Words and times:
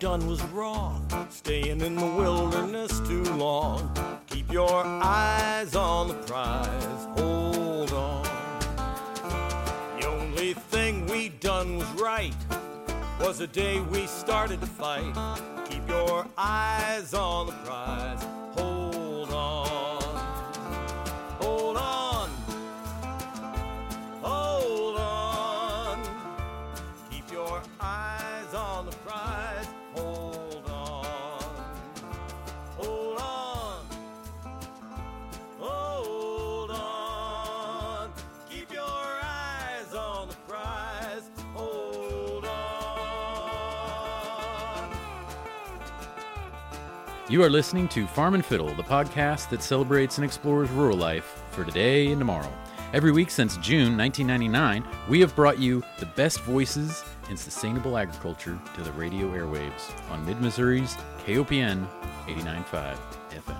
done 0.00 0.26
was 0.26 0.42
wrong. 0.44 1.06
Staying 1.28 1.82
in 1.82 1.94
the 1.94 2.06
wilderness 2.06 3.00
too 3.00 3.22
long. 3.34 3.94
Keep 4.28 4.50
your 4.50 4.82
eyes 4.82 5.76
on 5.76 6.08
the 6.08 6.14
prize. 6.14 7.06
Hold 7.18 7.92
on. 7.92 8.24
The 10.00 10.06
only 10.08 10.54
thing 10.54 11.06
we 11.06 11.28
done 11.28 11.76
was 11.76 11.86
right. 12.00 12.34
Was 13.20 13.38
the 13.38 13.46
day 13.46 13.82
we 13.92 14.06
started 14.06 14.62
to 14.62 14.66
fight. 14.66 15.12
Keep 15.68 15.86
your 15.86 16.26
eyes 16.38 17.12
on 17.12 17.48
the 17.48 17.52
prize. 17.52 18.19
You 47.30 47.44
are 47.44 47.48
listening 47.48 47.86
to 47.90 48.08
Farm 48.08 48.34
and 48.34 48.44
Fiddle, 48.44 48.74
the 48.74 48.82
podcast 48.82 49.50
that 49.50 49.62
celebrates 49.62 50.18
and 50.18 50.24
explores 50.24 50.68
rural 50.70 50.96
life 50.96 51.44
for 51.52 51.64
today 51.64 52.08
and 52.08 52.18
tomorrow. 52.18 52.52
Every 52.92 53.12
week 53.12 53.30
since 53.30 53.56
June 53.58 53.96
1999, 53.96 54.84
we 55.08 55.20
have 55.20 55.36
brought 55.36 55.60
you 55.60 55.80
the 56.00 56.06
best 56.06 56.40
voices 56.40 57.04
in 57.30 57.36
sustainable 57.36 57.96
agriculture 57.96 58.58
to 58.74 58.82
the 58.82 58.90
radio 58.94 59.28
airwaves 59.28 59.92
on 60.10 60.26
Mid 60.26 60.40
Missouri's 60.40 60.96
KOPN 61.24 61.86
89.5 62.26 62.96
FM. 63.30 63.56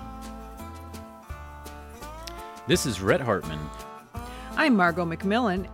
This 2.67 2.85
is 2.85 2.99
Rhett 2.99 3.21
Hartman. 3.21 3.69
I'm 4.57 4.75
Margot 4.75 5.05
McMillan. 5.05 5.69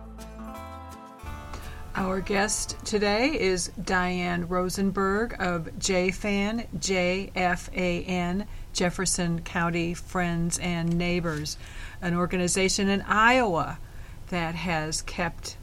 Our 1.98 2.20
guest 2.20 2.76
today 2.84 3.40
is 3.40 3.72
Diane 3.82 4.46
Rosenberg 4.46 5.34
of 5.40 5.64
JFAN, 5.80 6.68
J-F-A-N, 6.78 8.46
Jefferson 8.72 9.40
County 9.40 9.94
Friends 9.94 10.60
and 10.60 10.96
Neighbors, 10.96 11.58
an 12.00 12.14
organization 12.14 12.88
in 12.88 13.02
Iowa 13.02 13.80
that 14.28 14.54
has 14.54 15.02
kept 15.02 15.56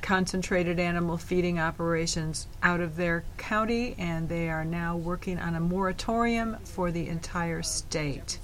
concentrated 0.00 0.78
animal 0.78 1.18
feeding 1.18 1.58
operations 1.58 2.46
out 2.62 2.80
of 2.80 2.94
their 2.94 3.24
county, 3.36 3.96
and 3.98 4.28
they 4.28 4.48
are 4.48 4.64
now 4.64 4.96
working 4.96 5.40
on 5.40 5.56
a 5.56 5.60
moratorium 5.60 6.58
for 6.62 6.92
the 6.92 7.08
entire 7.08 7.62
state. 7.62 8.38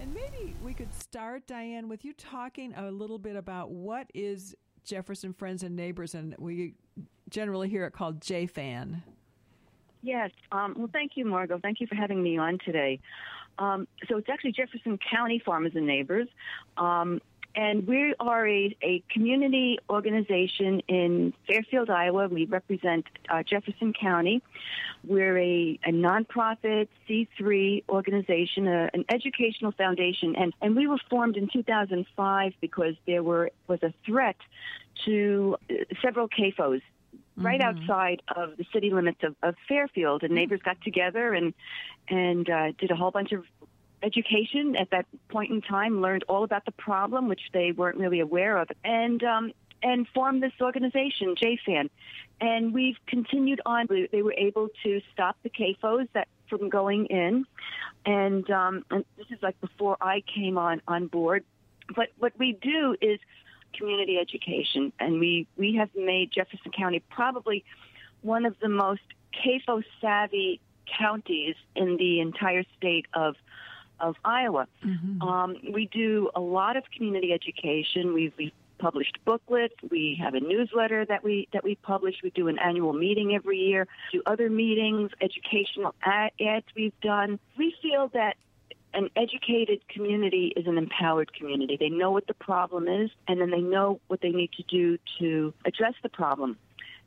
And 0.00 0.14
maybe 0.14 0.54
we 0.62 0.74
could 0.74 0.94
start, 0.94 1.46
Diane, 1.46 1.88
with 1.88 2.04
you 2.04 2.12
talking 2.14 2.74
a 2.74 2.90
little 2.90 3.18
bit 3.18 3.36
about 3.36 3.70
what 3.70 4.10
is 4.14 4.54
Jefferson 4.84 5.32
Friends 5.32 5.62
and 5.62 5.76
Neighbors, 5.76 6.14
and 6.14 6.34
we 6.38 6.74
generally 7.28 7.68
hear 7.68 7.84
it 7.84 7.92
called 7.92 8.20
JFAN. 8.20 9.02
Yes. 10.02 10.30
Um, 10.50 10.74
well, 10.76 10.90
thank 10.92 11.12
you, 11.14 11.24
Margot. 11.24 11.58
Thank 11.60 11.80
you 11.80 11.86
for 11.86 11.94
having 11.94 12.22
me 12.22 12.38
on 12.38 12.58
today. 12.64 13.00
Um, 13.58 13.86
so 14.08 14.16
it's 14.16 14.28
actually 14.28 14.52
Jefferson 14.52 14.98
County 15.10 15.42
Farmers 15.44 15.72
and 15.74 15.86
Neighbors. 15.86 16.28
Um, 16.78 17.20
and 17.54 17.86
we 17.86 18.14
are 18.20 18.46
a, 18.46 18.76
a 18.82 19.02
community 19.10 19.78
organization 19.88 20.80
in 20.88 21.34
Fairfield, 21.46 21.90
Iowa. 21.90 22.28
We 22.28 22.44
represent 22.44 23.06
uh, 23.28 23.42
Jefferson 23.42 23.92
County. 23.92 24.42
We're 25.04 25.38
a, 25.38 25.78
a 25.84 25.90
nonprofit 25.90 26.88
C3 27.08 27.84
organization, 27.88 28.68
a, 28.68 28.90
an 28.94 29.04
educational 29.08 29.72
foundation, 29.72 30.36
and, 30.36 30.52
and 30.60 30.76
we 30.76 30.86
were 30.86 31.00
formed 31.08 31.36
in 31.36 31.48
2005 31.52 32.52
because 32.60 32.94
there 33.06 33.22
were 33.22 33.50
was 33.66 33.82
a 33.82 33.92
threat 34.06 34.36
to 35.06 35.56
uh, 35.70 35.74
several 36.02 36.28
CAFOs 36.28 36.82
right 37.36 37.60
Mm-hmm. 37.60 37.80
outside 37.80 38.22
of 38.36 38.56
the 38.58 38.66
city 38.72 38.90
limits 38.90 39.20
of, 39.22 39.34
of 39.42 39.54
Fairfield, 39.66 40.22
and 40.22 40.34
neighbors 40.34 40.60
got 40.62 40.76
together 40.82 41.32
and 41.32 41.54
and 42.08 42.50
uh, 42.50 42.72
did 42.78 42.90
a 42.90 42.96
whole 42.96 43.10
bunch 43.10 43.32
of 43.32 43.44
education 44.02 44.76
at 44.76 44.90
that 44.90 45.06
point 45.28 45.50
in 45.50 45.60
time. 45.60 46.00
Learned 46.00 46.24
all 46.28 46.44
about 46.44 46.64
the 46.64 46.72
problem, 46.72 47.28
which 47.28 47.42
they 47.52 47.72
weren't 47.72 47.96
really 47.96 48.20
aware 48.20 48.56
of, 48.56 48.68
and 48.84 49.22
um, 49.22 49.52
and 49.82 50.06
formed 50.08 50.42
this 50.42 50.52
organization, 50.60 51.34
JFAN. 51.34 51.90
And 52.40 52.72
we've 52.72 52.96
continued 53.06 53.60
on. 53.66 53.86
They 54.12 54.22
were 54.22 54.34
able 54.36 54.68
to 54.82 55.00
stop 55.12 55.36
the 55.42 55.50
CAFOs 55.50 56.08
that 56.14 56.28
from 56.48 56.68
going 56.68 57.06
in, 57.06 57.44
and, 58.04 58.50
um, 58.50 58.84
and 58.90 59.04
this 59.16 59.26
is 59.30 59.38
like 59.42 59.60
before 59.60 59.96
I 60.00 60.22
came 60.22 60.58
on 60.58 60.80
on 60.88 61.06
board. 61.06 61.44
But 61.94 62.08
what 62.18 62.32
we 62.38 62.52
do 62.52 62.96
is 63.00 63.20
community 63.74 64.18
education, 64.18 64.92
and 64.98 65.20
we 65.20 65.46
we 65.56 65.76
have 65.76 65.90
made 65.94 66.30
Jefferson 66.32 66.72
County 66.72 67.02
probably 67.10 67.64
one 68.22 68.44
of 68.46 68.58
the 68.60 68.68
most 68.68 69.02
CAFO 69.34 69.82
savvy 70.00 70.60
counties 70.98 71.54
in 71.76 71.96
the 71.96 72.20
entire 72.20 72.64
state 72.76 73.06
of 73.14 73.36
of 74.00 74.16
Iowa. 74.24 74.66
Um, 75.22 75.56
we 75.72 75.86
do 75.86 76.30
a 76.34 76.40
lot 76.40 76.76
of 76.76 76.84
community 76.90 77.32
education. 77.32 78.14
We've, 78.14 78.32
we've 78.38 78.52
published 78.78 79.18
booklets. 79.24 79.74
We 79.90 80.18
have 80.22 80.34
a 80.34 80.40
newsletter 80.40 81.04
that 81.04 81.22
we 81.22 81.48
that 81.52 81.62
we 81.62 81.76
publish. 81.76 82.16
We 82.22 82.30
do 82.30 82.48
an 82.48 82.58
annual 82.58 82.92
meeting 82.92 83.34
every 83.34 83.58
year. 83.58 83.86
Do 84.12 84.22
other 84.26 84.48
meetings, 84.50 85.10
educational 85.20 85.94
ad- 86.02 86.32
ads 86.40 86.66
we've 86.74 86.98
done. 87.00 87.38
We 87.56 87.74
feel 87.82 88.08
that 88.14 88.36
an 88.92 89.08
educated 89.14 89.86
community 89.88 90.52
is 90.56 90.66
an 90.66 90.76
empowered 90.76 91.32
community. 91.32 91.76
They 91.78 91.90
know 91.90 92.10
what 92.10 92.26
the 92.26 92.34
problem 92.34 92.88
is, 92.88 93.10
and 93.28 93.40
then 93.40 93.50
they 93.50 93.60
know 93.60 94.00
what 94.08 94.20
they 94.20 94.30
need 94.30 94.50
to 94.52 94.64
do 94.64 94.98
to 95.20 95.54
address 95.64 95.94
the 96.02 96.08
problem. 96.08 96.56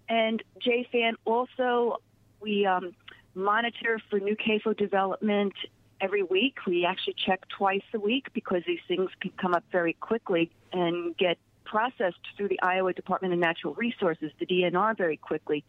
And 0.07 0.41
JFAN 0.65 1.13
also, 1.25 1.97
we 2.39 2.65
um, 2.65 2.93
monitor 3.35 3.99
for 4.09 4.19
new 4.19 4.35
CAFO 4.35 4.77
development 4.77 5.53
every 6.01 6.23
week. 6.23 6.57
We 6.65 6.85
actually 6.85 7.15
check 7.25 7.47
twice 7.49 7.83
a 7.93 7.99
week 7.99 8.27
because 8.33 8.63
these 8.65 8.79
things 8.87 9.09
can 9.21 9.31
come 9.31 9.53
up 9.53 9.63
very 9.71 9.93
quickly 9.93 10.51
and 10.71 11.15
get 11.17 11.37
processed 11.65 12.19
through 12.35 12.49
the 12.49 12.61
Iowa 12.61 12.93
Department 12.93 13.33
of 13.33 13.39
Natural 13.39 13.73
Resources, 13.73 14.31
the 14.39 14.45
DNR, 14.45 14.97
very 14.97 15.17
quickly. 15.17 15.63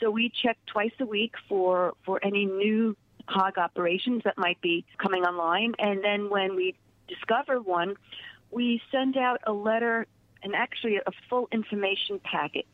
So 0.00 0.10
we 0.10 0.30
check 0.42 0.58
twice 0.66 0.92
a 1.00 1.06
week 1.06 1.34
for, 1.48 1.94
for 2.04 2.20
any 2.24 2.44
new 2.44 2.96
hog 3.26 3.58
operations 3.58 4.22
that 4.24 4.38
might 4.38 4.60
be 4.60 4.84
coming 4.98 5.24
online. 5.24 5.74
And 5.78 6.02
then 6.02 6.30
when 6.30 6.56
we 6.56 6.74
discover 7.08 7.60
one, 7.60 7.94
we 8.50 8.80
send 8.90 9.16
out 9.16 9.40
a 9.46 9.52
letter 9.52 10.06
and 10.42 10.54
actually 10.54 10.96
a 10.96 11.10
full 11.28 11.48
information 11.52 12.20
packet 12.22 12.66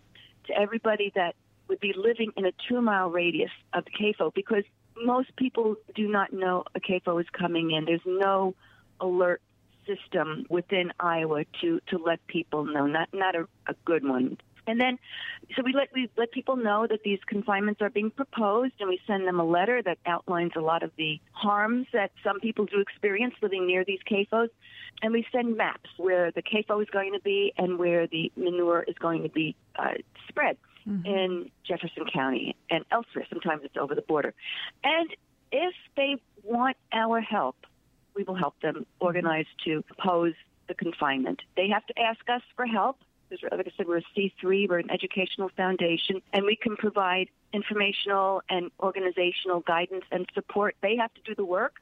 to 0.46 0.58
everybody 0.58 1.12
that 1.14 1.34
would 1.68 1.80
be 1.80 1.94
living 1.96 2.32
in 2.36 2.44
a 2.44 2.52
two 2.68 2.80
mile 2.80 3.10
radius 3.10 3.50
of 3.72 3.84
the 3.84 3.90
CAFO 3.90 4.32
because 4.34 4.64
most 5.02 5.34
people 5.36 5.76
do 5.94 6.08
not 6.08 6.32
know 6.32 6.64
a 6.74 6.80
CAFO 6.80 7.20
is 7.20 7.26
coming 7.30 7.70
in. 7.70 7.84
There's 7.84 8.00
no 8.06 8.54
alert 9.00 9.40
system 9.86 10.46
within 10.48 10.92
Iowa 10.98 11.44
to, 11.60 11.80
to 11.88 11.98
let 11.98 12.26
people 12.26 12.64
know, 12.64 12.86
not, 12.86 13.08
not 13.12 13.34
a, 13.34 13.46
a 13.66 13.74
good 13.84 14.06
one. 14.06 14.38
And 14.66 14.80
then, 14.80 14.98
so 15.54 15.62
we 15.62 15.74
let 15.74 15.88
we 15.92 16.08
let 16.16 16.32
people 16.32 16.56
know 16.56 16.86
that 16.88 17.02
these 17.04 17.18
confinements 17.26 17.82
are 17.82 17.90
being 17.90 18.10
proposed, 18.10 18.72
and 18.80 18.88
we 18.88 18.98
send 19.06 19.28
them 19.28 19.38
a 19.38 19.44
letter 19.44 19.82
that 19.82 19.98
outlines 20.06 20.52
a 20.56 20.60
lot 20.60 20.82
of 20.82 20.90
the 20.96 21.20
harms 21.32 21.86
that 21.92 22.12
some 22.22 22.40
people 22.40 22.64
do 22.64 22.80
experience 22.80 23.34
living 23.42 23.66
near 23.66 23.84
these 23.84 24.00
CAFOs, 24.10 24.48
and 25.02 25.12
we 25.12 25.26
send 25.32 25.58
maps 25.58 25.90
where 25.98 26.30
the 26.30 26.42
CAFO 26.42 26.80
is 26.80 26.88
going 26.90 27.12
to 27.12 27.20
be 27.20 27.52
and 27.58 27.78
where 27.78 28.06
the 28.06 28.32
manure 28.36 28.82
is 28.88 28.94
going 28.98 29.22
to 29.24 29.28
be 29.28 29.54
uh, 29.78 29.92
spread 30.28 30.56
Mm-hmm. 30.88 31.06
in 31.06 31.50
Jefferson 31.66 32.04
County 32.12 32.56
and 32.68 32.84
elsewhere. 32.90 33.24
Sometimes 33.30 33.62
it's 33.64 33.76
over 33.76 33.94
the 33.94 34.02
border, 34.02 34.34
and 34.82 35.08
if 35.50 35.74
they 35.96 36.16
want 36.42 36.76
our 36.92 37.20
help, 37.20 37.56
we 38.14 38.22
will 38.24 38.34
help 38.34 38.60
them 38.60 38.74
mm-hmm. 38.74 39.04
organize 39.04 39.46
to 39.64 39.82
oppose 39.90 40.34
the 40.68 40.74
confinement. 40.74 41.42
They 41.56 41.68
have 41.68 41.86
to 41.86 41.98
ask 41.98 42.20
us 42.28 42.42
for 42.56 42.66
help. 42.66 42.98
Because, 43.30 43.50
like 43.56 43.66
I 43.66 43.72
said, 43.76 43.88
we're 43.88 43.98
a 43.98 44.04
C3, 44.14 44.68
we're 44.68 44.78
an 44.78 44.90
educational 44.90 45.48
foundation, 45.56 46.20
and 46.34 46.44
we 46.44 46.56
can 46.56 46.76
provide 46.76 47.28
informational 47.54 48.42
and 48.50 48.70
organizational 48.78 49.60
guidance 49.60 50.04
and 50.12 50.28
support. 50.34 50.76
They 50.82 50.96
have 50.96 51.12
to 51.14 51.20
do 51.22 51.34
the 51.34 51.44
work, 51.44 51.76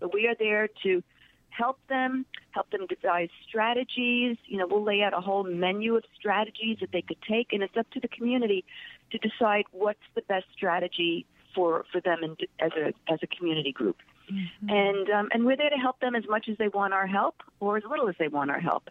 but 0.00 0.14
we 0.14 0.26
are 0.26 0.34
there 0.34 0.68
to 0.82 1.02
help 1.50 1.78
them, 1.88 2.26
help 2.52 2.70
them 2.70 2.86
devise 2.86 3.28
strategies. 3.46 4.36
You 4.46 4.58
know, 4.58 4.66
we'll 4.66 4.84
lay 4.84 5.02
out 5.02 5.14
a 5.14 5.20
whole 5.20 5.44
menu 5.44 5.96
of 5.96 6.04
strategies 6.18 6.78
that 6.80 6.92
they 6.92 7.02
could 7.02 7.20
take, 7.28 7.52
and 7.52 7.62
it's 7.62 7.76
up 7.76 7.90
to 7.90 8.00
the 8.00 8.08
community 8.08 8.64
to 9.12 9.18
decide 9.18 9.64
what's 9.72 9.98
the 10.14 10.22
best 10.22 10.46
strategy 10.56 11.26
for, 11.54 11.84
for 11.90 12.00
them 12.00 12.22
and 12.22 12.36
as 12.60 12.70
a 12.76 13.12
as 13.12 13.18
a 13.22 13.26
community 13.26 13.72
group. 13.72 13.96
And 14.68 15.10
um, 15.10 15.28
and 15.32 15.44
we're 15.44 15.56
there 15.56 15.70
to 15.70 15.76
help 15.76 15.98
them 16.00 16.14
as 16.14 16.24
much 16.28 16.48
as 16.48 16.56
they 16.56 16.68
want 16.68 16.94
our 16.94 17.06
help, 17.06 17.42
or 17.58 17.76
as 17.76 17.82
little 17.88 18.08
as 18.08 18.14
they 18.18 18.28
want 18.28 18.50
our 18.50 18.60
help. 18.60 18.88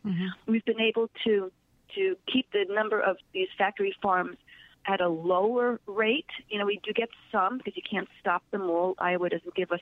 We've 0.47 0.65
been 0.65 0.81
able 0.81 1.09
to 1.25 1.51
to 1.95 2.15
keep 2.31 2.51
the 2.51 2.65
number 2.69 2.99
of 2.99 3.17
these 3.33 3.47
factory 3.57 3.95
farms 4.01 4.37
at 4.85 5.01
a 5.01 5.07
lower 5.07 5.79
rate. 5.87 6.29
You 6.49 6.59
know, 6.59 6.65
we 6.65 6.79
do 6.83 6.91
get 6.93 7.09
some 7.31 7.57
because 7.57 7.75
you 7.75 7.83
can't 7.89 8.07
stop 8.19 8.43
them 8.51 8.63
all. 8.69 8.95
Iowa 8.99 9.29
doesn't 9.29 9.55
give 9.55 9.71
us 9.71 9.81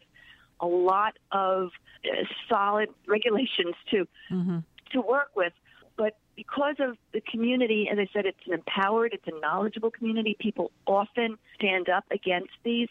a 0.60 0.68
lot 0.68 1.18
of 1.32 1.72
uh, 2.06 2.24
solid 2.50 2.90
regulations 3.08 3.76
to 3.92 4.08
mm-hmm. 4.32 4.60
to 4.92 5.02
work 5.02 5.32
with, 5.36 5.54
but 5.98 6.16
because 6.38 6.76
of 6.80 6.98
the 7.14 7.22
community, 7.22 7.90
as 7.92 7.98
I 7.98 8.08
said, 8.14 8.26
it's 8.26 8.38
an 8.46 8.54
empowered, 8.54 9.14
it's 9.14 9.28
a 9.28 9.40
knowledgeable 9.42 9.92
community. 9.92 10.38
People 10.40 10.72
often 10.86 11.38
stand 11.56 11.90
up 11.90 12.06
against 12.12 12.54
these. 12.64 12.88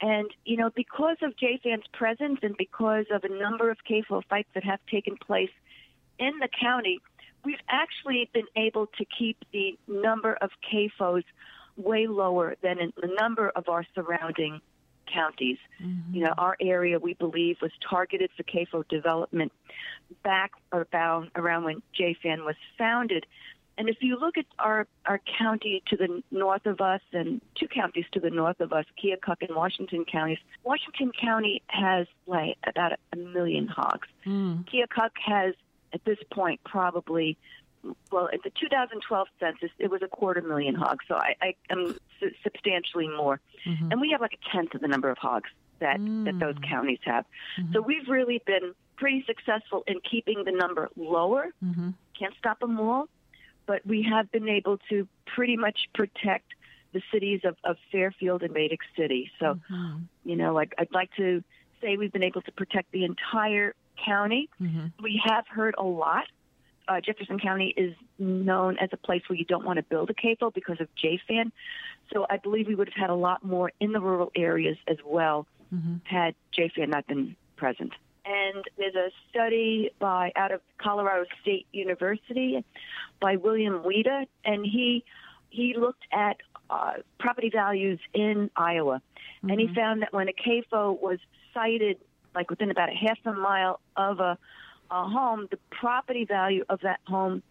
And, 0.00 0.30
you 0.44 0.56
know, 0.56 0.70
because 0.74 1.16
of 1.22 1.34
JFAN's 1.36 1.86
presence 1.92 2.38
and 2.42 2.56
because 2.56 3.06
of 3.12 3.24
a 3.24 3.28
number 3.28 3.70
of 3.70 3.78
CAFO 3.88 4.22
fights 4.28 4.48
that 4.54 4.64
have 4.64 4.78
taken 4.90 5.16
place 5.16 5.50
in 6.18 6.38
the 6.40 6.48
county, 6.60 7.00
we've 7.44 7.58
actually 7.68 8.30
been 8.32 8.46
able 8.56 8.86
to 8.98 9.04
keep 9.18 9.38
the 9.52 9.76
number 9.88 10.34
of 10.34 10.50
CAFOs 10.72 11.24
way 11.76 12.06
lower 12.06 12.54
than 12.62 12.78
in 12.78 12.92
the 13.00 13.08
number 13.18 13.50
of 13.50 13.68
our 13.68 13.84
surrounding 13.94 14.60
counties. 15.12 15.58
Mm-hmm. 15.82 16.14
You 16.14 16.24
know, 16.24 16.34
our 16.36 16.56
area 16.60 16.98
we 16.98 17.14
believe 17.14 17.56
was 17.60 17.72
targeted 17.88 18.30
for 18.36 18.42
CAFO 18.42 18.88
development 18.88 19.52
back 20.22 20.52
around 20.72 21.30
around 21.34 21.64
when 21.64 21.82
JFAN 21.98 22.44
was 22.44 22.56
founded. 22.78 23.26
And 23.76 23.88
if 23.88 23.96
you 24.00 24.18
look 24.18 24.38
at 24.38 24.46
our, 24.58 24.86
our 25.04 25.20
county 25.38 25.82
to 25.88 25.96
the 25.96 26.22
north 26.30 26.64
of 26.66 26.80
us 26.80 27.00
and 27.12 27.40
two 27.56 27.66
counties 27.66 28.04
to 28.12 28.20
the 28.20 28.30
north 28.30 28.60
of 28.60 28.72
us, 28.72 28.84
Keokuk 29.02 29.36
and 29.40 29.56
Washington 29.56 30.04
counties, 30.04 30.38
Washington 30.62 31.10
County 31.20 31.60
has 31.66 32.06
like 32.26 32.56
about 32.66 32.92
a 33.12 33.16
million 33.16 33.66
hogs. 33.66 34.06
Mm. 34.24 34.64
Keokuk 34.68 35.10
has 35.24 35.54
at 35.92 36.04
this 36.04 36.18
point 36.32 36.60
probably 36.64 37.36
well, 38.10 38.28
at 38.32 38.42
the 38.42 38.50
2012 38.50 39.28
census, 39.40 39.70
it 39.78 39.90
was 39.90 40.02
a 40.02 40.08
quarter 40.08 40.42
million 40.42 40.74
hogs, 40.74 41.04
so 41.08 41.14
I, 41.14 41.34
I 41.40 41.54
am 41.70 41.96
su- 42.20 42.32
substantially 42.42 43.08
more. 43.08 43.40
Mm-hmm. 43.66 43.92
And 43.92 44.00
we 44.00 44.10
have 44.10 44.20
like 44.20 44.34
a 44.34 44.50
tenth 44.50 44.74
of 44.74 44.80
the 44.80 44.88
number 44.88 45.10
of 45.10 45.18
hogs 45.18 45.50
that, 45.80 45.98
mm. 45.98 46.24
that 46.24 46.38
those 46.38 46.56
counties 46.68 47.00
have. 47.04 47.24
Mm-hmm. 47.58 47.72
So 47.72 47.80
we've 47.80 48.08
really 48.08 48.42
been 48.46 48.74
pretty 48.96 49.24
successful 49.26 49.84
in 49.86 50.00
keeping 50.08 50.44
the 50.44 50.52
number 50.52 50.88
lower. 50.96 51.48
Mm-hmm. 51.64 51.90
Can't 52.18 52.34
stop 52.38 52.60
them 52.60 52.78
all, 52.78 53.08
but 53.66 53.84
we 53.86 54.06
have 54.10 54.30
been 54.30 54.48
able 54.48 54.78
to 54.90 55.08
pretty 55.26 55.56
much 55.56 55.88
protect 55.94 56.46
the 56.92 57.02
cities 57.12 57.40
of, 57.44 57.56
of 57.64 57.76
Fairfield 57.90 58.42
and 58.42 58.54
Vedic 58.54 58.80
City. 58.96 59.30
So, 59.40 59.58
mm-hmm. 59.70 59.98
you 60.24 60.36
know, 60.36 60.58
I'd, 60.58 60.72
I'd 60.78 60.92
like 60.92 61.10
to 61.16 61.42
say 61.82 61.96
we've 61.96 62.12
been 62.12 62.22
able 62.22 62.42
to 62.42 62.52
protect 62.52 62.92
the 62.92 63.04
entire 63.04 63.74
county. 64.04 64.48
Mm-hmm. 64.60 65.02
We 65.02 65.20
have 65.24 65.44
heard 65.48 65.74
a 65.78 65.82
lot. 65.82 66.24
Uh, 66.86 67.00
Jefferson 67.00 67.38
County 67.38 67.72
is 67.76 67.94
known 68.18 68.76
as 68.78 68.90
a 68.92 68.96
place 68.96 69.22
where 69.28 69.38
you 69.38 69.44
don't 69.44 69.64
want 69.64 69.78
to 69.78 69.82
build 69.82 70.10
a 70.10 70.14
CAFO 70.14 70.52
because 70.52 70.80
of 70.80 70.88
JFAN. 71.02 71.50
So 72.12 72.26
I 72.28 72.36
believe 72.36 72.66
we 72.66 72.74
would 72.74 72.88
have 72.88 73.00
had 73.00 73.10
a 73.10 73.14
lot 73.14 73.44
more 73.44 73.72
in 73.80 73.92
the 73.92 74.00
rural 74.00 74.30
areas 74.36 74.76
as 74.86 74.98
well 75.04 75.46
mm-hmm. 75.74 75.96
had 76.04 76.34
JFAN 76.56 76.88
not 76.88 77.06
been 77.06 77.36
present. 77.56 77.92
And 78.24 78.64
there's 78.78 78.94
a 78.94 79.10
study 79.30 79.90
by 79.98 80.32
out 80.36 80.50
of 80.50 80.60
Colorado 80.78 81.26
State 81.42 81.66
University 81.72 82.64
by 83.20 83.36
William 83.36 83.82
Wida, 83.82 84.26
and 84.44 84.64
he 84.64 85.04
he 85.50 85.74
looked 85.76 86.04
at 86.10 86.38
uh, 86.70 86.94
property 87.18 87.50
values 87.50 88.00
in 88.14 88.50
Iowa, 88.56 88.96
mm-hmm. 88.96 89.50
and 89.50 89.60
he 89.60 89.66
mm-hmm. 89.66 89.74
found 89.74 90.02
that 90.02 90.12
when 90.12 90.28
a 90.28 90.32
CAFO 90.32 91.00
was 91.00 91.18
sited 91.52 91.98
like 92.34 92.50
within 92.50 92.70
about 92.70 92.88
a 92.88 92.94
half 92.94 93.18
a 93.26 93.32
mile 93.32 93.80
of 93.96 94.20
a, 94.20 94.38
a 94.94 95.08
home, 95.08 95.48
the 95.50 95.58
property 95.70 96.24
value 96.24 96.64
of 96.68 96.80
that 96.82 97.00
home 97.06 97.42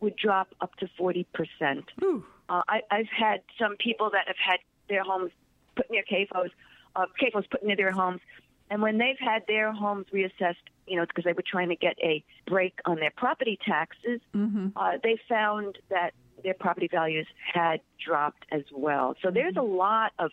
would 0.00 0.16
drop 0.16 0.48
up 0.60 0.74
to 0.76 0.88
40%. 0.98 1.26
Uh, 2.48 2.62
I, 2.68 2.80
I've 2.90 3.08
had 3.08 3.42
some 3.58 3.76
people 3.76 4.10
that 4.10 4.26
have 4.26 4.36
had 4.36 4.58
their 4.88 5.02
homes 5.02 5.30
put 5.74 5.90
near 5.90 6.02
CAFOs, 6.10 6.50
uh, 6.94 7.06
CAFOs 7.20 7.48
put 7.50 7.64
near 7.64 7.76
their 7.76 7.92
homes, 7.92 8.20
and 8.70 8.82
when 8.82 8.98
they've 8.98 9.18
had 9.18 9.42
their 9.46 9.72
homes 9.72 10.06
reassessed, 10.12 10.56
you 10.86 10.96
know, 10.96 11.04
because 11.06 11.24
they 11.24 11.32
were 11.32 11.44
trying 11.46 11.68
to 11.68 11.76
get 11.76 11.96
a 12.02 12.24
break 12.46 12.78
on 12.84 12.96
their 12.96 13.12
property 13.16 13.58
taxes, 13.64 14.20
mm-hmm. 14.34 14.68
uh, 14.76 14.92
they 15.02 15.18
found 15.28 15.78
that 15.90 16.14
their 16.42 16.54
property 16.54 16.88
values 16.90 17.26
had 17.52 17.80
dropped 18.04 18.44
as 18.50 18.62
well. 18.72 19.14
So 19.22 19.30
there's 19.30 19.56
a 19.56 19.62
lot 19.62 20.12
of 20.18 20.30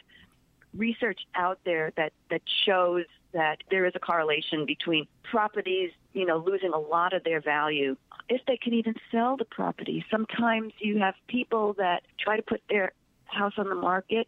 research 0.75 1.19
out 1.35 1.59
there 1.65 1.91
that, 1.97 2.13
that 2.29 2.41
shows 2.65 3.05
that 3.33 3.57
there 3.69 3.85
is 3.85 3.93
a 3.95 3.99
correlation 3.99 4.65
between 4.65 5.07
properties, 5.23 5.91
you 6.13 6.25
know, 6.25 6.37
losing 6.37 6.71
a 6.73 6.79
lot 6.79 7.13
of 7.13 7.23
their 7.23 7.41
value 7.41 7.95
if 8.29 8.41
they 8.47 8.57
can 8.57 8.73
even 8.73 8.95
sell 9.11 9.37
the 9.37 9.45
property. 9.45 10.05
Sometimes 10.09 10.73
you 10.79 10.99
have 10.99 11.15
people 11.27 11.73
that 11.73 12.03
try 12.19 12.37
to 12.37 12.43
put 12.43 12.61
their 12.69 12.91
house 13.25 13.53
on 13.57 13.69
the 13.69 13.75
market 13.75 14.27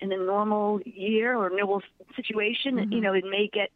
in 0.00 0.12
a 0.12 0.16
normal 0.16 0.80
year 0.84 1.36
or 1.36 1.50
normal 1.50 1.82
situation. 2.14 2.76
Mm-hmm. 2.76 2.92
You 2.92 3.00
know, 3.00 3.12
it 3.12 3.24
may 3.24 3.48
get 3.52 3.70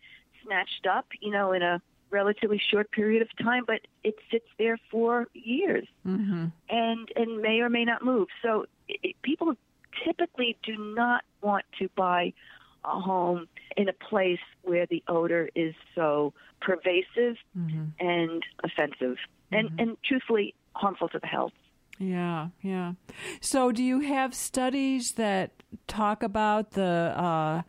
snatched 0.45 0.87
up, 0.87 1.07
you 1.21 1.31
know, 1.31 1.53
in 1.53 1.63
a 1.63 1.83
relatively 2.11 2.61
short 2.71 2.91
period 2.91 3.23
of 3.23 3.29
time, 3.43 3.65
but 3.67 3.81
it 4.03 4.17
sits 4.31 4.47
there 4.59 4.79
for 4.91 5.29
years 5.33 5.87
mm-hmm. 6.07 6.47
and 6.69 7.09
and 7.15 7.41
may 7.41 7.61
or 7.61 7.69
may 7.69 7.85
not 7.85 8.05
move. 8.05 8.29
So 8.43 8.67
it, 8.89 9.15
people 9.23 9.55
typically 10.05 10.57
do 10.63 10.77
not 10.95 11.25
want 11.41 11.65
to 11.79 11.89
buy 11.97 12.33
a 12.85 13.01
home 13.01 13.47
in 13.77 13.89
a 13.89 13.93
place 13.93 14.39
where 14.63 14.87
the 14.87 15.03
odor 15.09 15.49
is 15.55 15.75
so 15.95 16.33
pervasive 16.61 17.37
mm-hmm. 17.57 17.85
and 17.99 18.43
offensive 18.65 19.17
mm-hmm. 19.53 19.55
and, 19.55 19.81
and 19.81 19.97
truthfully 20.05 20.55
harmful 20.75 21.09
to 21.09 21.19
the 21.19 21.27
health. 21.27 21.53
Yeah, 21.99 22.49
yeah. 22.63 22.93
So, 23.43 23.73
do 23.73 23.83
you 23.83 24.01
have 24.01 24.35
studies 24.35 25.13
that 25.13 25.63
talk 25.87 26.23
about 26.23 26.71
the 26.71 26.83
uh, 27.15 27.63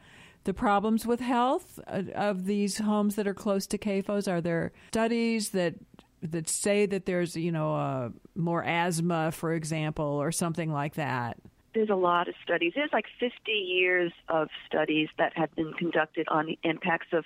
the 0.46 0.54
problems 0.54 1.06
with 1.06 1.19
health 1.19 1.80
uh, 1.86 2.04
of 2.16 2.46
these 2.46 2.78
homes 2.78 3.16
that 3.16 3.28
are 3.28 3.33
close 3.33 3.68
to 3.68 3.78
CAFOs? 3.78 4.31
Are 4.31 4.40
there 4.40 4.71
studies 4.88 5.50
that 5.50 5.76
that 6.21 6.47
say 6.47 6.85
that 6.85 7.06
there's 7.06 7.35
you 7.35 7.52
know 7.52 7.76
uh, 7.76 8.09
more 8.33 8.64
asthma, 8.64 9.31
for 9.33 9.54
example, 9.54 10.06
or 10.06 10.31
something 10.31 10.71
like 10.71 10.95
that? 10.95 11.38
There's 11.73 11.90
a 11.90 11.95
lot 11.95 12.28
of 12.28 12.35
studies. 12.44 12.73
There's 12.75 12.94
like 12.94 13.06
50 13.19 13.51
years 13.51 14.11
of 14.28 14.49
studies 14.68 15.09
that 15.18 15.37
have 15.37 15.54
been 15.56 15.73
conducted 15.73 16.28
on 16.30 16.45
the 16.45 16.59
impacts 16.63 17.07
of 17.13 17.25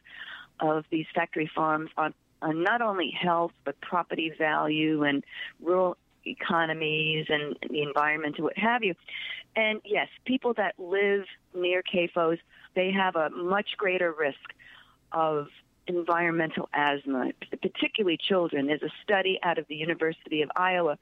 of 0.61 0.85
these 0.89 1.05
factory 1.13 1.51
farms 1.53 1.89
on, 1.97 2.13
on 2.41 2.63
not 2.63 2.81
only 2.81 3.11
health 3.11 3.51
but 3.65 3.79
property 3.81 4.31
value 4.37 5.03
and 5.03 5.23
rural 5.61 5.97
economies 6.25 7.25
and 7.29 7.57
the 7.69 7.81
environment 7.81 8.35
and 8.37 8.45
what 8.45 8.57
have 8.57 8.83
you. 8.83 8.93
And 9.55 9.81
yes, 9.83 10.07
people 10.25 10.53
that 10.55 10.75
live 10.77 11.25
near 11.53 11.83
CAFOs, 11.83 12.39
they 12.73 12.91
have 12.91 13.15
a 13.15 13.29
much 13.29 13.75
greater 13.77 14.13
risk 14.13 14.53
of 15.11 15.47
environmental 15.87 16.67
asthma, 16.73 17.31
particularly 17.61 18.17
children. 18.17 18.67
There's 18.67 18.81
a 18.81 18.93
study 19.03 19.39
out 19.43 19.57
of 19.57 19.67
the 19.67 19.75
University 19.75 20.41
of 20.41 20.49
Iowa 20.55 20.97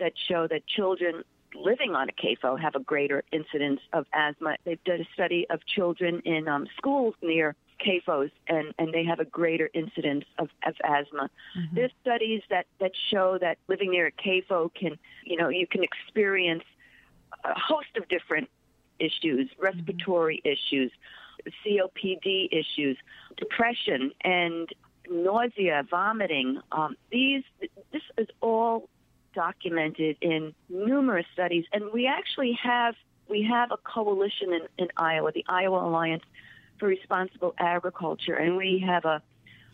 that 0.00 0.12
show 0.28 0.46
that 0.48 0.66
children 0.66 1.24
living 1.54 1.94
on 1.94 2.08
a 2.08 2.12
CAFO 2.12 2.60
have 2.60 2.74
a 2.74 2.80
greater 2.80 3.22
incidence 3.32 3.80
of 3.92 4.06
asthma. 4.12 4.56
They've 4.64 4.82
done 4.84 5.00
a 5.00 5.08
study 5.14 5.46
of 5.50 5.64
children 5.66 6.20
in 6.24 6.48
um, 6.48 6.66
schools 6.76 7.14
near 7.22 7.54
CAFOs, 7.84 8.30
and, 8.48 8.72
and 8.78 8.92
they 8.92 9.04
have 9.04 9.20
a 9.20 9.24
greater 9.24 9.70
incidence 9.74 10.24
of, 10.38 10.48
of 10.66 10.74
asthma. 10.84 11.30
Mm-hmm. 11.58 11.74
There's 11.74 11.92
studies 12.02 12.42
that, 12.50 12.66
that 12.80 12.92
show 13.10 13.38
that 13.40 13.58
living 13.68 13.90
near 13.90 14.06
a 14.06 14.12
CAFO 14.12 14.72
can, 14.74 14.98
you 15.24 15.36
know, 15.36 15.48
you 15.48 15.66
can 15.66 15.82
experience 15.82 16.64
a 17.44 17.58
host 17.58 17.96
of 17.96 18.08
different 18.08 18.48
issues, 18.98 19.50
respiratory 19.58 20.42
mm-hmm. 20.44 20.52
issues, 20.52 20.92
COPD 21.66 22.48
issues, 22.52 22.96
depression, 23.36 24.12
and 24.22 24.68
nausea, 25.10 25.84
vomiting. 25.90 26.60
Um, 26.72 26.96
these, 27.10 27.42
this 27.92 28.02
is 28.16 28.28
all 28.40 28.88
documented 29.34 30.16
in 30.20 30.54
numerous 30.68 31.26
studies, 31.32 31.64
and 31.72 31.92
we 31.92 32.06
actually 32.06 32.56
have 32.62 32.94
we 33.28 33.42
have 33.50 33.72
a 33.72 33.76
coalition 33.78 34.52
in, 34.52 34.60
in 34.78 34.88
Iowa, 34.96 35.32
the 35.32 35.44
Iowa 35.48 35.84
Alliance 35.86 36.22
for 36.78 36.86
Responsible 36.88 37.54
Agriculture, 37.58 38.34
and 38.34 38.56
we 38.56 38.78
have 38.86 39.04
a, 39.04 39.20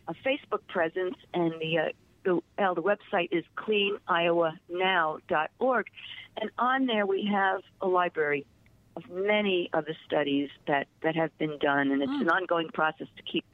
a 0.08 0.14
Facebook 0.24 0.66
presence, 0.68 1.16
and 1.34 1.52
the 1.60 1.78
uh, 1.78 1.90
the, 2.24 2.40
well, 2.58 2.74
the 2.74 2.82
website 2.82 3.28
is 3.32 3.44
cleaniowanow.org, 3.56 5.86
and 6.40 6.50
on 6.58 6.86
there 6.86 7.06
we 7.06 7.24
have 7.24 7.62
a 7.80 7.88
library 7.88 8.46
of 8.96 9.08
many 9.10 9.70
of 9.72 9.84
the 9.86 9.94
studies 10.06 10.50
that, 10.66 10.86
that 11.02 11.16
have 11.16 11.36
been 11.38 11.56
done, 11.58 11.90
and 11.92 12.02
it's 12.02 12.12
mm. 12.12 12.20
an 12.22 12.28
ongoing 12.28 12.68
process 12.68 13.06
to 13.16 13.22
keep 13.22 13.46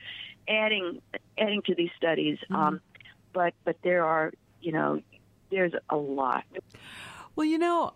adding 0.49 1.01
adding 1.39 1.63
to 1.63 1.75
these 1.75 1.91
studies. 1.97 2.39
Mm. 2.51 2.57
Um, 2.57 2.81
but 3.33 3.55
but 3.65 3.77
there 3.83 4.05
are 4.05 4.33
you 4.61 4.73
know 4.73 5.01
there's 5.51 5.73
a 5.91 5.97
lot. 5.97 6.45
Well, 7.35 7.47
you 7.47 7.59
know, 7.59 7.95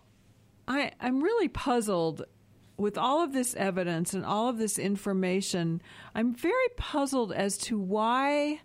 I, 0.68 0.92
I'm 1.00 1.22
really 1.22 1.48
puzzled 1.48 2.24
with 2.76 2.96
all 2.96 3.22
of 3.22 3.32
this 3.32 3.54
evidence 3.56 4.14
and 4.14 4.24
all 4.24 4.48
of 4.48 4.58
this 4.58 4.78
information. 4.78 5.82
I'm 6.14 6.34
very 6.34 6.68
puzzled 6.76 7.32
as 7.32 7.58
to 7.58 7.78
why 7.78 8.60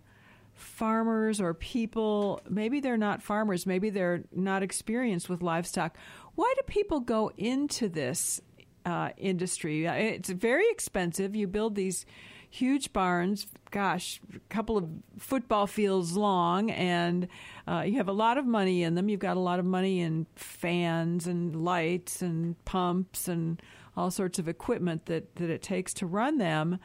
farmers 0.54 1.40
or 1.40 1.52
people, 1.52 2.40
maybe 2.48 2.80
they're 2.80 2.96
not 2.96 3.22
farmers, 3.22 3.66
maybe 3.66 3.90
they're 3.90 4.24
not 4.32 4.62
experienced 4.62 5.28
with 5.28 5.42
livestock, 5.42 5.96
Why 6.34 6.52
do 6.56 6.62
people 6.66 7.00
go 7.00 7.30
into 7.36 7.88
this 7.88 8.40
uh, 8.84 9.10
industry? 9.16 9.86
It's 9.86 10.30
very 10.30 10.68
expensive. 10.70 11.36
You 11.36 11.46
build 11.46 11.74
these 11.74 12.06
huge 12.50 12.92
barns, 12.92 13.46
gosh, 13.70 14.20
a 14.34 14.38
couple 14.48 14.76
of 14.76 14.88
football 15.18 15.66
fields 15.66 16.16
long, 16.16 16.70
and 16.70 17.28
uh, 17.68 17.82
you 17.86 17.96
have 17.96 18.08
a 18.08 18.12
lot 18.12 18.38
of 18.38 18.46
money 18.46 18.82
in 18.82 18.94
them. 18.94 19.08
You've 19.08 19.20
got 19.20 19.36
a 19.36 19.40
lot 19.40 19.58
of 19.58 19.64
money 19.64 20.00
in 20.00 20.26
fans 20.34 21.26
and 21.26 21.64
lights 21.64 22.22
and 22.22 22.62
pumps 22.64 23.28
and 23.28 23.60
all 23.96 24.10
sorts 24.10 24.38
of 24.38 24.48
equipment 24.48 25.06
that, 25.06 25.36
that 25.36 25.50
it 25.50 25.62
takes 25.62 25.94
to 25.94 26.06
run 26.06 26.38
them. 26.38 26.78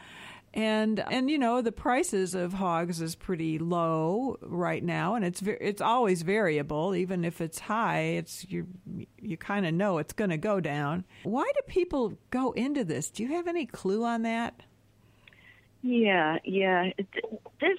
And 0.53 0.99
and 1.09 1.31
you 1.31 1.37
know 1.37 1.61
the 1.61 1.71
prices 1.71 2.35
of 2.35 2.51
hogs 2.51 2.99
is 3.01 3.15
pretty 3.15 3.57
low 3.57 4.37
right 4.41 4.83
now, 4.83 5.15
and 5.15 5.23
it's 5.23 5.41
it's 5.41 5.81
always 5.81 6.23
variable. 6.23 6.93
Even 6.93 7.23
if 7.23 7.39
it's 7.39 7.57
high, 7.57 8.01
it's 8.17 8.45
you 8.49 8.67
you 9.17 9.37
kind 9.37 9.65
of 9.65 9.73
know 9.73 9.97
it's 9.97 10.11
going 10.11 10.29
to 10.29 10.37
go 10.37 10.59
down. 10.59 11.05
Why 11.23 11.49
do 11.55 11.61
people 11.67 12.17
go 12.31 12.51
into 12.51 12.83
this? 12.83 13.09
Do 13.09 13.23
you 13.23 13.29
have 13.29 13.47
any 13.47 13.65
clue 13.65 14.03
on 14.03 14.23
that? 14.23 14.63
Yeah, 15.81 16.37
yeah. 16.43 16.91
This, 17.59 17.77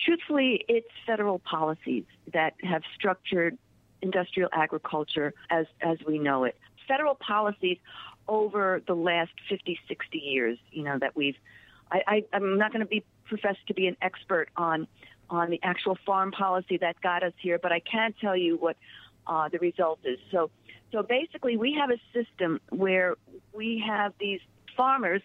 truthfully, 0.00 0.64
it's 0.68 0.88
federal 1.06 1.38
policies 1.38 2.04
that 2.32 2.54
have 2.62 2.82
structured 2.94 3.56
industrial 4.00 4.48
agriculture 4.52 5.34
as 5.50 5.66
as 5.80 5.98
we 6.06 6.18
know 6.18 6.44
it. 6.44 6.56
Federal 6.86 7.14
policies 7.14 7.78
over 8.28 8.82
the 8.86 8.94
last 8.94 9.32
50, 9.48 9.78
60 9.88 10.18
years, 10.18 10.58
you 10.70 10.82
know, 10.82 10.98
that 10.98 11.16
we've. 11.16 11.36
I, 11.90 12.02
I, 12.06 12.24
I'm 12.34 12.58
not 12.58 12.70
going 12.70 12.80
to 12.80 12.86
be 12.86 13.02
professed 13.24 13.66
to 13.68 13.74
be 13.74 13.86
an 13.86 13.96
expert 14.02 14.50
on 14.56 14.86
on 15.30 15.50
the 15.50 15.60
actual 15.62 15.96
farm 16.06 16.32
policy 16.32 16.78
that 16.78 17.00
got 17.02 17.22
us 17.22 17.32
here, 17.38 17.58
but 17.58 17.72
I 17.72 17.80
can 17.80 18.14
tell 18.20 18.36
you 18.36 18.56
what 18.56 18.76
uh, 19.26 19.48
the 19.48 19.58
result 19.58 19.98
is. 20.04 20.18
So, 20.30 20.50
so 20.90 21.02
basically, 21.02 21.56
we 21.56 21.74
have 21.74 21.90
a 21.90 22.00
system 22.14 22.60
where 22.70 23.16
we 23.52 23.82
have 23.86 24.14
these 24.18 24.40
farmers, 24.76 25.22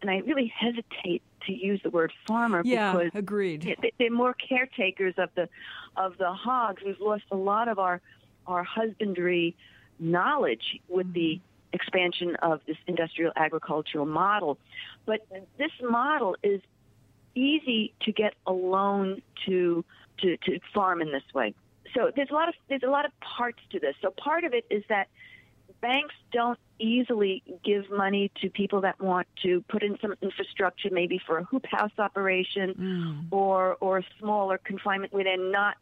and 0.00 0.10
I 0.10 0.18
really 0.18 0.52
hesitate 0.56 1.22
to 1.46 1.52
use 1.52 1.80
the 1.82 1.90
word 1.90 2.12
farmer 2.26 2.62
yeah, 2.64 2.92
because 2.92 3.10
agreed. 3.14 3.76
They're 3.98 4.10
more 4.10 4.34
caretakers 4.34 5.14
of 5.18 5.30
the 5.34 5.48
of 5.96 6.18
the 6.18 6.32
hogs. 6.32 6.82
We've 6.84 7.00
lost 7.00 7.24
a 7.30 7.36
lot 7.36 7.68
of 7.68 7.78
our 7.78 8.00
our 8.46 8.64
husbandry 8.64 9.56
knowledge 9.98 10.80
with 10.88 11.06
mm-hmm. 11.06 11.14
the 11.14 11.40
expansion 11.72 12.36
of 12.36 12.60
this 12.66 12.76
industrial 12.86 13.32
agricultural 13.36 14.06
model. 14.06 14.58
But 15.06 15.26
this 15.58 15.70
model 15.82 16.36
is 16.42 16.60
easy 17.34 17.92
to 18.02 18.12
get 18.12 18.34
a 18.46 18.52
loan 18.52 19.22
to 19.46 19.84
to, 20.18 20.36
to 20.36 20.60
farm 20.74 21.00
in 21.00 21.12
this 21.12 21.22
way. 21.34 21.54
So 21.94 22.10
there's 22.14 22.30
a 22.30 22.34
lot 22.34 22.48
of 22.48 22.54
there's 22.68 22.82
a 22.82 22.90
lot 22.90 23.04
of 23.04 23.12
parts 23.20 23.60
to 23.70 23.80
this. 23.80 23.94
So 24.02 24.10
part 24.10 24.44
of 24.44 24.54
it 24.54 24.64
is 24.70 24.84
that 24.88 25.08
banks 25.80 26.14
don't 26.32 26.58
easily 26.78 27.42
give 27.64 27.90
money 27.90 28.30
to 28.40 28.48
people 28.48 28.80
that 28.82 29.00
want 29.00 29.26
to 29.42 29.62
put 29.68 29.82
in 29.82 29.98
some 30.00 30.14
infrastructure, 30.22 30.88
maybe 30.90 31.20
for 31.26 31.38
a 31.38 31.44
hoop 31.44 31.66
house 31.66 31.92
operation 31.98 32.74
mm. 32.74 33.24
or 33.30 33.76
or 33.80 33.98
a 33.98 34.04
smaller 34.18 34.58
confinement 34.58 35.12
where 35.12 35.24
they're 35.24 35.36
not 35.36 35.76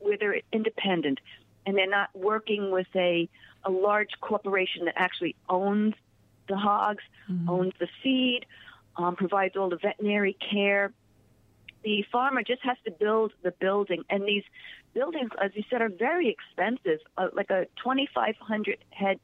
where 0.00 0.16
they're 0.18 0.40
independent 0.52 1.20
and 1.66 1.76
they're 1.76 1.88
not 1.88 2.10
working 2.14 2.70
with 2.70 2.88
a 2.94 3.28
a 3.64 3.70
large 3.70 4.10
corporation 4.20 4.86
that 4.86 4.94
actually 4.96 5.36
owns 5.48 5.94
the 6.48 6.56
hogs, 6.56 7.04
mm-hmm. 7.30 7.48
owns 7.48 7.72
the 7.78 7.88
feed, 8.02 8.46
um, 8.96 9.16
provides 9.16 9.56
all 9.56 9.68
the 9.68 9.76
veterinary 9.76 10.36
care. 10.50 10.92
The 11.84 12.04
farmer 12.10 12.42
just 12.42 12.62
has 12.62 12.76
to 12.84 12.90
build 12.90 13.32
the 13.42 13.52
building, 13.52 14.04
and 14.10 14.24
these 14.24 14.44
buildings, 14.94 15.30
as 15.42 15.50
you 15.54 15.62
said, 15.70 15.82
are 15.82 15.88
very 15.88 16.28
expensive. 16.28 17.00
Uh, 17.16 17.28
like 17.32 17.50
a 17.50 17.66
2,500 17.82 18.78
head 18.90 19.18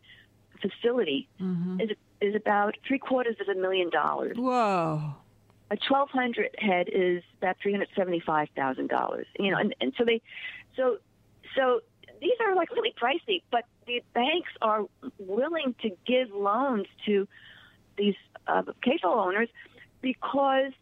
facility 0.60 1.28
mm-hmm. 1.40 1.80
is 1.80 1.90
is 2.20 2.34
about 2.34 2.76
three 2.86 2.98
quarters 2.98 3.36
of 3.40 3.48
a 3.48 3.58
million 3.58 3.90
dollars. 3.90 4.36
Whoa. 4.36 5.14
A 5.70 5.76
twelve 5.76 6.10
hundred 6.10 6.54
head 6.58 6.88
is 6.92 7.22
about 7.38 7.56
three 7.62 7.72
hundred 7.72 7.88
seventy 7.96 8.20
five 8.20 8.48
thousand 8.56 8.88
dollars. 8.88 9.26
You 9.38 9.50
know, 9.50 9.58
and, 9.58 9.74
and 9.80 9.92
so 9.98 10.04
they 10.04 10.22
so 10.76 10.98
so 11.54 11.80
these 12.20 12.32
are 12.40 12.54
like 12.54 12.70
really 12.70 12.94
pricey, 13.00 13.42
but 13.50 13.64
the 13.86 14.02
banks 14.14 14.50
are 14.62 14.84
willing 15.18 15.74
to 15.82 15.90
give 16.06 16.30
loans 16.30 16.86
to 17.06 17.28
these 17.98 18.14
uh, 18.46 18.62
CAFO 18.84 19.04
owners 19.04 19.48
because 20.00 20.72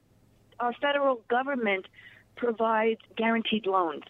our 0.60 0.72
federal 0.74 1.20
government 1.28 1.86
provides 2.36 3.00
guaranteed 3.16 3.66
loans 3.66 4.04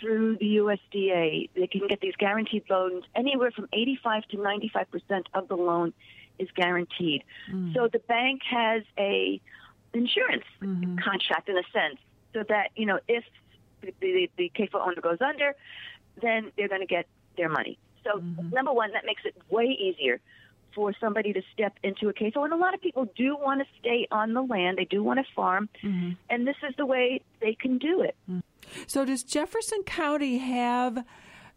through 0.00 0.36
the 0.36 0.56
USDA. 0.56 1.50
They 1.54 1.66
can 1.66 1.86
get 1.88 2.00
these 2.00 2.16
guaranteed 2.16 2.64
loans 2.68 3.04
anywhere 3.14 3.50
from 3.50 3.68
85 3.72 4.24
to 4.28 4.36
95 4.42 4.90
percent 4.90 5.28
of 5.34 5.48
the 5.48 5.56
loan 5.56 5.92
is 6.38 6.48
guaranteed. 6.54 7.24
Mm. 7.50 7.74
So 7.74 7.88
the 7.88 7.98
bank 8.00 8.42
has 8.50 8.82
a 8.98 9.40
insurance 9.94 10.44
mm-hmm. 10.60 10.96
contract 10.98 11.48
in 11.48 11.56
a 11.56 11.62
sense, 11.72 11.98
so 12.34 12.44
that 12.48 12.70
you 12.76 12.86
know 12.86 12.98
if 13.08 13.24
the, 13.80 13.94
the, 14.00 14.30
the 14.36 14.52
CAFO 14.54 14.86
owner 14.86 15.00
goes 15.00 15.18
under, 15.20 15.54
then 16.20 16.52
they're 16.56 16.68
going 16.68 16.80
to 16.80 16.86
get 16.86 17.06
their 17.36 17.48
money. 17.48 17.78
So 18.04 18.18
mm-hmm. 18.18 18.50
number 18.50 18.72
one, 18.72 18.92
that 18.92 19.04
makes 19.04 19.22
it 19.24 19.34
way 19.50 19.64
easier 19.64 20.20
for 20.74 20.92
somebody 21.00 21.32
to 21.32 21.42
step 21.54 21.78
into 21.82 22.08
a 22.08 22.12
CAFO. 22.12 22.44
And 22.44 22.52
a 22.52 22.56
lot 22.56 22.74
of 22.74 22.82
people 22.82 23.08
do 23.16 23.36
want 23.36 23.60
to 23.60 23.66
stay 23.80 24.06
on 24.10 24.34
the 24.34 24.42
land. 24.42 24.76
They 24.76 24.84
do 24.84 25.02
want 25.02 25.18
to 25.18 25.32
farm. 25.34 25.68
Mm-hmm. 25.82 26.12
And 26.28 26.46
this 26.46 26.56
is 26.68 26.74
the 26.76 26.86
way 26.86 27.22
they 27.40 27.54
can 27.54 27.78
do 27.78 28.02
it. 28.02 28.14
So, 28.86 29.04
does 29.04 29.22
Jefferson 29.22 29.82
County 29.84 30.38
have 30.38 31.04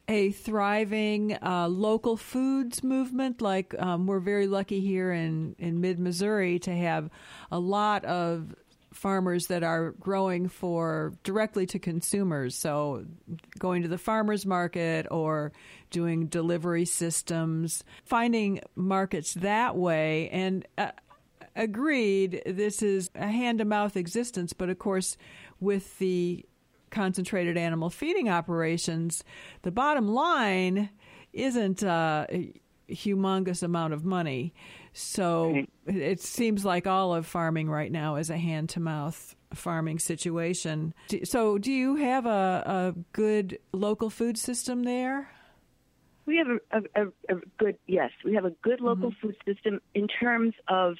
a 0.07 0.31
thriving 0.31 1.37
uh, 1.41 1.67
local 1.67 2.17
foods 2.17 2.83
movement? 2.83 3.41
Like, 3.41 3.75
um, 3.77 4.07
we're 4.07 4.19
very 4.19 4.47
lucky 4.47 4.79
here 4.79 5.11
in, 5.11 5.55
in 5.59 5.81
mid 5.81 5.99
Missouri 5.99 6.59
to 6.59 6.71
have 6.71 7.09
a 7.51 7.59
lot 7.59 8.05
of 8.05 8.55
farmers 8.93 9.47
that 9.47 9.63
are 9.63 9.91
growing 9.91 10.49
for 10.49 11.13
directly 11.23 11.65
to 11.67 11.79
consumers. 11.79 12.55
So, 12.55 13.05
going 13.57 13.83
to 13.83 13.87
the 13.87 13.97
farmers 13.97 14.45
market 14.45 15.07
or 15.11 15.51
doing 15.91 16.27
delivery 16.27 16.85
systems, 16.85 17.83
finding 18.03 18.61
markets 18.75 19.33
that 19.35 19.75
way. 19.75 20.29
And 20.29 20.67
uh, 20.77 20.91
agreed, 21.55 22.41
this 22.45 22.81
is 22.81 23.09
a 23.15 23.27
hand 23.27 23.59
to 23.59 23.65
mouth 23.65 23.97
existence, 23.97 24.53
but 24.53 24.69
of 24.69 24.79
course, 24.79 25.17
with 25.59 25.97
the 25.99 26.45
concentrated 26.89 27.58
animal 27.58 27.89
feeding 27.89 28.29
operations, 28.29 29.24
the 29.62 29.72
bottom 29.72 30.08
line 30.08 30.89
isn't 31.34 31.84
uh, 31.84 32.25
a 32.29 32.53
humongous 32.89 33.63
amount 33.63 33.93
of 33.93 34.03
money. 34.05 34.53
So 34.93 35.65
it 35.86 36.19
seems 36.22 36.65
like 36.65 36.88
all 36.88 37.13
of 37.13 37.25
farming 37.25 37.69
right 37.69 37.91
now 37.91 38.15
is 38.15 38.29
a 38.29 38.38
hand 38.38 38.69
to 38.69 38.79
mouth 38.79 39.36
farming 39.53 40.00
situation. 40.00 40.93
So, 41.24 41.58
do 41.58 41.72
you 41.72 41.96
have 41.96 42.25
a, 42.25 42.63
a 42.65 42.96
good 43.13 43.60
local 43.72 44.10
food 44.10 44.38
system 44.38 44.84
there? 44.84 45.29
We 46.25 46.38
have 46.38 46.48
a, 46.48 47.01
a, 47.01 47.36
a, 47.36 47.39
good, 47.58 47.77
yes, 47.88 48.12
we 48.24 48.36
have 48.36 48.46
a 48.46 48.51
good 48.62 48.81
local 48.81 49.10
mm-hmm. 49.12 49.27
food 49.27 49.36
system 49.46 49.81
in 49.96 50.08
terms 50.08 50.53
of 50.67 50.96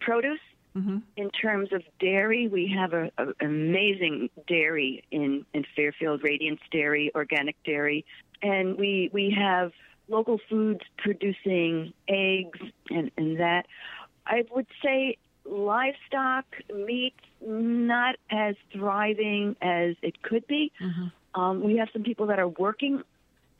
produce 0.00 0.40
Mm-hmm. 0.76 0.98
In 1.16 1.30
terms 1.30 1.72
of 1.72 1.82
dairy, 1.98 2.48
we 2.48 2.72
have 2.76 2.92
an 2.92 3.10
amazing 3.40 4.30
dairy 4.46 5.02
in, 5.10 5.44
in 5.52 5.64
Fairfield, 5.74 6.22
Radiance 6.22 6.60
Dairy, 6.70 7.10
organic 7.14 7.56
dairy, 7.64 8.04
and 8.42 8.78
we 8.78 9.10
we 9.12 9.34
have 9.36 9.72
local 10.08 10.38
foods 10.48 10.80
producing 10.96 11.92
eggs 12.08 12.60
and, 12.90 13.10
and 13.16 13.40
that. 13.40 13.66
I 14.26 14.44
would 14.54 14.66
say 14.82 15.16
livestock 15.44 16.44
meat 16.74 17.14
not 17.40 18.16
as 18.30 18.54
thriving 18.72 19.56
as 19.62 19.94
it 20.02 20.22
could 20.22 20.46
be. 20.46 20.72
Mm-hmm. 20.80 21.40
Um, 21.40 21.62
we 21.62 21.76
have 21.76 21.88
some 21.92 22.02
people 22.02 22.26
that 22.26 22.38
are 22.38 22.48
working 22.48 23.02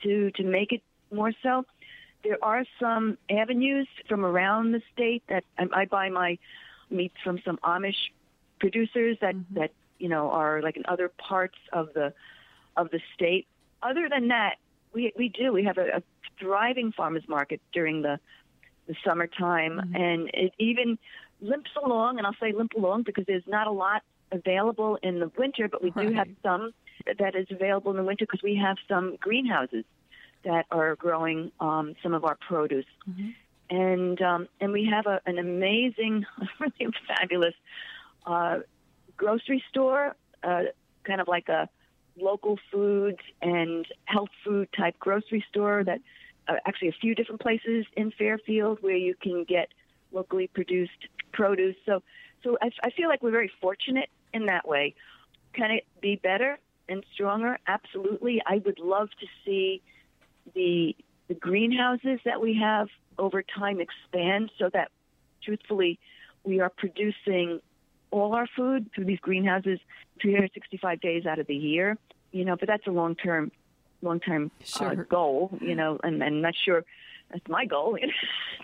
to 0.02 0.30
to 0.32 0.44
make 0.44 0.72
it 0.72 0.82
more 1.12 1.32
so. 1.42 1.64
There 2.24 2.38
are 2.42 2.64
some 2.80 3.16
avenues 3.30 3.88
from 4.08 4.24
around 4.24 4.72
the 4.72 4.82
state 4.92 5.22
that 5.28 5.44
I, 5.58 5.66
I 5.72 5.84
buy 5.84 6.08
my 6.08 6.38
meats 6.90 7.16
from 7.22 7.40
some 7.44 7.58
Amish 7.58 8.10
producers 8.60 9.16
that 9.20 9.34
mm-hmm. 9.34 9.60
that 9.60 9.70
you 9.98 10.08
know 10.08 10.30
are 10.30 10.62
like 10.62 10.76
in 10.76 10.84
other 10.86 11.08
parts 11.08 11.58
of 11.72 11.92
the 11.94 12.12
of 12.76 12.90
the 12.90 13.00
state. 13.14 13.46
Other 13.82 14.08
than 14.08 14.28
that, 14.28 14.56
we 14.92 15.12
we 15.16 15.28
do 15.28 15.52
we 15.52 15.64
have 15.64 15.78
a, 15.78 15.98
a 15.98 16.02
thriving 16.38 16.92
farmers 16.92 17.24
market 17.28 17.60
during 17.72 18.02
the 18.02 18.18
the 18.86 18.94
summertime, 19.04 19.80
mm-hmm. 19.80 19.96
and 19.96 20.30
it 20.32 20.52
even 20.58 20.98
limps 21.40 21.70
along. 21.82 22.18
And 22.18 22.26
I'll 22.26 22.36
say 22.40 22.52
limp 22.52 22.72
along 22.74 23.02
because 23.02 23.24
there's 23.26 23.46
not 23.46 23.66
a 23.66 23.72
lot 23.72 24.02
available 24.30 24.98
in 25.02 25.20
the 25.20 25.30
winter, 25.36 25.68
but 25.68 25.82
we 25.82 25.90
right. 25.90 26.08
do 26.08 26.14
have 26.14 26.28
some 26.42 26.72
that 27.18 27.34
is 27.34 27.46
available 27.50 27.90
in 27.90 27.96
the 27.96 28.04
winter 28.04 28.26
because 28.26 28.42
we 28.42 28.56
have 28.56 28.76
some 28.88 29.16
greenhouses 29.16 29.84
that 30.44 30.66
are 30.70 30.94
growing 30.96 31.50
um, 31.60 31.94
some 32.02 32.14
of 32.14 32.24
our 32.24 32.36
produce. 32.36 32.84
Mm-hmm 33.08 33.30
and 33.70 34.20
um, 34.22 34.48
and 34.60 34.72
we 34.72 34.88
have 34.90 35.06
a, 35.06 35.20
an 35.26 35.38
amazing, 35.38 36.24
really 36.60 36.92
fabulous 37.06 37.54
uh, 38.26 38.58
grocery 39.16 39.62
store, 39.70 40.16
uh, 40.42 40.62
kind 41.04 41.20
of 41.20 41.28
like 41.28 41.48
a 41.48 41.68
local 42.20 42.58
foods 42.72 43.18
and 43.40 43.86
health 44.04 44.30
food 44.44 44.68
type 44.76 44.98
grocery 44.98 45.44
store 45.50 45.84
that 45.84 46.00
uh, 46.48 46.54
actually 46.66 46.88
a 46.88 46.96
few 47.00 47.14
different 47.14 47.40
places 47.40 47.86
in 47.96 48.10
Fairfield 48.12 48.78
where 48.80 48.96
you 48.96 49.14
can 49.20 49.44
get 49.44 49.68
locally 50.12 50.48
produced 50.48 51.08
produce. 51.32 51.76
So, 51.86 52.02
so 52.42 52.56
I, 52.62 52.70
I 52.82 52.90
feel 52.90 53.08
like 53.08 53.22
we're 53.22 53.30
very 53.30 53.50
fortunate 53.60 54.08
in 54.32 54.46
that 54.46 54.66
way. 54.66 54.94
Can 55.52 55.70
it 55.70 55.86
be 56.00 56.16
better 56.16 56.58
and 56.88 57.04
stronger? 57.12 57.58
Absolutely. 57.66 58.42
I 58.46 58.58
would 58.64 58.78
love 58.78 59.08
to 59.20 59.26
see 59.44 59.82
the 60.54 60.96
the 61.28 61.34
greenhouses 61.34 62.20
that 62.24 62.40
we 62.40 62.58
have 62.60 62.88
over 63.18 63.42
time 63.42 63.80
expand 63.80 64.50
so 64.58 64.70
that, 64.72 64.90
truthfully, 65.42 65.98
we 66.44 66.60
are 66.60 66.70
producing 66.70 67.60
all 68.10 68.34
our 68.34 68.46
food 68.56 68.90
through 68.94 69.04
these 69.04 69.20
greenhouses 69.20 69.78
365 70.22 71.00
days 71.00 71.26
out 71.26 71.38
of 71.38 71.46
the 71.46 71.54
year. 71.54 71.96
You 72.32 72.44
know, 72.44 72.56
but 72.56 72.68
that's 72.68 72.86
a 72.86 72.90
long 72.90 73.14
term 73.14 73.50
long 74.02 74.20
term 74.20 74.50
sure. 74.64 74.90
uh, 74.90 74.94
goal. 74.94 75.56
You 75.60 75.74
know, 75.74 75.98
and 76.02 76.22
I'm 76.22 76.40
not 76.40 76.54
sure 76.64 76.84
that's 77.30 77.48
my 77.48 77.64
goal, 77.66 77.98
it's 78.00 78.12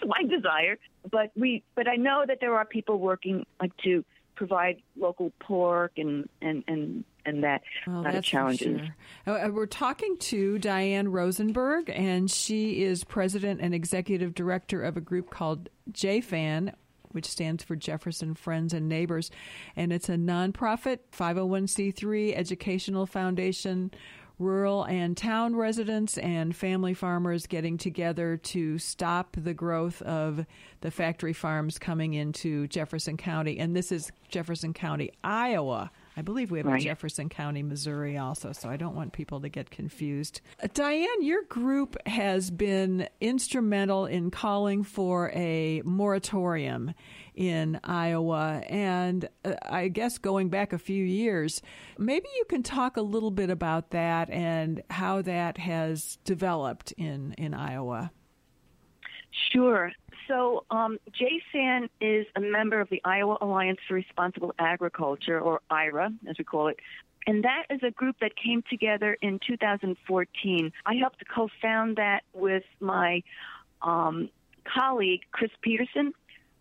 my 0.06 0.22
desire. 0.22 0.78
But 1.10 1.30
we, 1.36 1.62
but 1.74 1.88
I 1.88 1.96
know 1.96 2.24
that 2.26 2.38
there 2.40 2.54
are 2.54 2.64
people 2.64 2.98
working 2.98 3.44
like 3.60 3.76
to 3.84 4.04
provide 4.34 4.82
local 4.96 5.32
pork 5.40 5.92
and 5.96 6.28
and 6.40 6.64
and 6.66 7.04
and 7.26 7.42
that 7.42 7.62
well, 7.86 8.02
lot 8.02 8.14
of 8.14 8.24
challenges. 8.24 8.80
Sure. 9.26 9.46
Uh, 9.46 9.50
we're 9.50 9.66
talking 9.66 10.16
to 10.18 10.58
Diane 10.58 11.08
Rosenberg, 11.08 11.90
and 11.90 12.30
she 12.30 12.82
is 12.82 13.04
president 13.04 13.60
and 13.60 13.74
executive 13.74 14.34
director 14.34 14.82
of 14.82 14.96
a 14.96 15.00
group 15.00 15.30
called 15.30 15.68
JFAN, 15.90 16.74
which 17.12 17.26
stands 17.26 17.64
for 17.64 17.76
Jefferson 17.76 18.34
Friends 18.34 18.74
and 18.74 18.88
Neighbors, 18.88 19.30
and 19.76 19.92
it's 19.92 20.08
a 20.08 20.16
nonprofit 20.16 20.98
501c3 21.12 22.36
educational 22.36 23.06
foundation 23.06 23.90
rural 24.38 24.84
and 24.84 25.16
town 25.16 25.54
residents 25.54 26.18
and 26.18 26.54
family 26.54 26.94
farmers 26.94 27.46
getting 27.46 27.78
together 27.78 28.36
to 28.36 28.78
stop 28.78 29.36
the 29.38 29.54
growth 29.54 30.02
of 30.02 30.44
the 30.80 30.90
factory 30.90 31.32
farms 31.32 31.78
coming 31.78 32.14
into 32.14 32.66
Jefferson 32.68 33.16
County. 33.16 33.58
And 33.58 33.76
this 33.76 33.92
is 33.92 34.10
Jefferson 34.28 34.72
County, 34.72 35.12
Iowa. 35.22 35.90
I 36.16 36.22
believe 36.22 36.50
we 36.50 36.58
have 36.58 36.66
right. 36.66 36.80
a 36.80 36.84
Jefferson 36.84 37.28
County, 37.28 37.62
Missouri 37.62 38.16
also, 38.16 38.52
so 38.52 38.68
I 38.68 38.76
don't 38.76 38.94
want 38.94 39.12
people 39.12 39.40
to 39.40 39.48
get 39.48 39.70
confused. 39.70 40.40
Uh, 40.62 40.68
Diane, 40.72 41.22
your 41.22 41.42
group 41.44 41.96
has 42.06 42.50
been 42.50 43.08
instrumental 43.20 44.06
in 44.06 44.30
calling 44.30 44.84
for 44.84 45.30
a 45.34 45.82
moratorium 45.84 46.94
in 47.34 47.80
Iowa, 47.82 48.62
and 48.68 49.28
uh, 49.44 49.54
I 49.68 49.88
guess 49.88 50.18
going 50.18 50.50
back 50.50 50.72
a 50.72 50.78
few 50.78 51.04
years. 51.04 51.62
Maybe 51.98 52.28
you 52.36 52.44
can 52.44 52.62
talk 52.62 52.96
a 52.96 53.02
little 53.02 53.32
bit 53.32 53.50
about 53.50 53.90
that 53.90 54.30
and 54.30 54.82
how 54.90 55.22
that 55.22 55.58
has 55.58 56.18
developed 56.24 56.92
in, 56.92 57.34
in 57.38 57.54
Iowa. 57.54 58.12
Sure. 59.52 59.90
So, 60.28 60.64
um, 60.70 60.98
JFAN 61.10 61.88
is 62.00 62.26
a 62.34 62.40
member 62.40 62.80
of 62.80 62.88
the 62.88 63.00
Iowa 63.04 63.38
Alliance 63.40 63.78
for 63.86 63.94
Responsible 63.94 64.54
Agriculture, 64.58 65.38
or 65.38 65.60
IRA, 65.70 66.12
as 66.28 66.38
we 66.38 66.44
call 66.44 66.68
it. 66.68 66.78
And 67.26 67.44
that 67.44 67.64
is 67.70 67.80
a 67.82 67.90
group 67.90 68.16
that 68.20 68.32
came 68.36 68.62
together 68.68 69.16
in 69.20 69.40
2014. 69.46 70.72
I 70.84 70.94
helped 70.94 71.22
co 71.28 71.48
found 71.60 71.96
that 71.96 72.22
with 72.32 72.64
my 72.80 73.22
um, 73.82 74.28
colleague, 74.64 75.22
Chris 75.30 75.50
Petersen, 75.62 76.12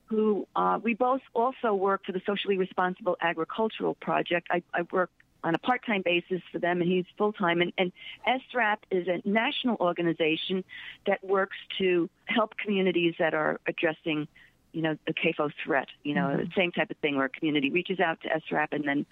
who 0.06 0.48
uh, 0.56 0.80
we 0.82 0.94
both 0.94 1.22
also 1.34 1.74
work 1.74 2.06
for 2.06 2.12
the 2.12 2.22
Socially 2.26 2.58
Responsible 2.58 3.18
Agricultural 3.22 3.96
Project. 3.96 4.48
I, 4.52 4.62
I 4.74 4.84
work 4.92 5.10
on 5.44 5.56
a 5.56 5.58
part-time 5.58 6.02
basis 6.04 6.42
for 6.52 6.60
them, 6.60 6.82
and 6.82 6.90
he's 6.90 7.06
full-time. 7.18 7.62
And, 7.62 7.74
and 7.78 7.92
SRAP 8.26 8.78
is 8.92 9.08
a 9.08 9.22
national 9.28 9.78
organization 9.80 10.64
that 11.06 11.24
works 11.24 11.58
to 11.80 12.10
help 12.26 12.58
communities 12.58 13.16
that 13.20 13.34
are 13.34 13.60
addressing, 13.68 14.28
you 14.72 14.82
know, 14.82 14.98
the 15.06 15.14
CAFO 15.14 15.52
threat. 15.64 15.88
You 16.04 16.16
know, 16.16 16.28
mm-hmm. 16.28 16.46
the 16.46 16.52
same 16.56 16.72
type 16.72 16.92
of 16.92 16.98
thing 16.98 17.18
where 17.18 17.26
a 17.26 17.30
community 17.30 17.70
reaches 17.70 18.00
out 18.00 18.22
to 18.22 18.30
SRAP, 18.30 18.70
and 18.72 18.88
then 18.88 19.06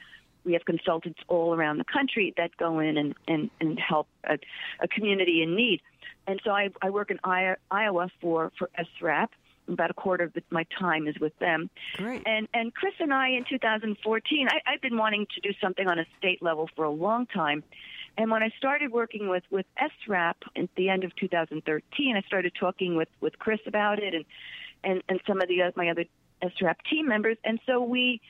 we 0.43 0.53
have 0.53 0.65
consultants 0.65 1.19
all 1.27 1.53
around 1.53 1.77
the 1.77 1.85
country 1.85 2.33
that 2.37 2.55
go 2.57 2.79
in 2.79 2.97
and, 2.97 3.13
and, 3.27 3.49
and 3.59 3.79
help 3.79 4.07
a, 4.23 4.37
a 4.79 4.87
community 4.87 5.43
in 5.43 5.55
need. 5.55 5.81
And 6.27 6.39
so 6.43 6.51
I, 6.51 6.69
I 6.81 6.89
work 6.89 7.11
in 7.11 7.19
Iowa 7.23 8.09
for, 8.21 8.51
for 8.57 8.69
SRAP 8.77 9.29
about 9.73 9.91
a 9.91 9.93
quarter 9.93 10.23
of 10.25 10.33
the, 10.33 10.43
my 10.49 10.65
time 10.79 11.07
is 11.07 11.17
with 11.19 11.37
them. 11.39 11.69
Great. 11.95 12.23
And 12.25 12.47
and 12.53 12.73
Chris 12.73 12.93
and 12.99 13.13
I 13.13 13.29
in 13.29 13.45
2014, 13.49 14.47
I, 14.49 14.71
I've 14.71 14.81
been 14.81 14.97
wanting 14.97 15.27
to 15.35 15.41
do 15.41 15.53
something 15.61 15.87
on 15.87 15.99
a 15.99 16.05
state 16.17 16.41
level 16.41 16.69
for 16.75 16.85
a 16.85 16.91
long 16.91 17.25
time. 17.27 17.63
And 18.17 18.29
when 18.29 18.43
I 18.43 18.49
started 18.57 18.91
working 18.91 19.29
with 19.29 19.43
with 19.49 19.65
SRAP 19.79 20.35
at 20.55 20.69
the 20.75 20.89
end 20.89 21.03
of 21.03 21.15
2013, 21.15 22.15
I 22.15 22.21
started 22.21 22.53
talking 22.59 22.95
with 22.95 23.09
with 23.21 23.37
Chris 23.39 23.59
about 23.65 23.99
it 23.99 24.13
and 24.13 24.25
and 24.83 25.03
and 25.09 25.19
some 25.27 25.41
of 25.41 25.47
the 25.47 25.61
uh, 25.61 25.71
my 25.75 25.89
other 25.89 26.05
SRAP 26.41 26.77
team 26.89 27.07
members. 27.07 27.37
And 27.43 27.59
so 27.65 27.81
we, 27.81 28.21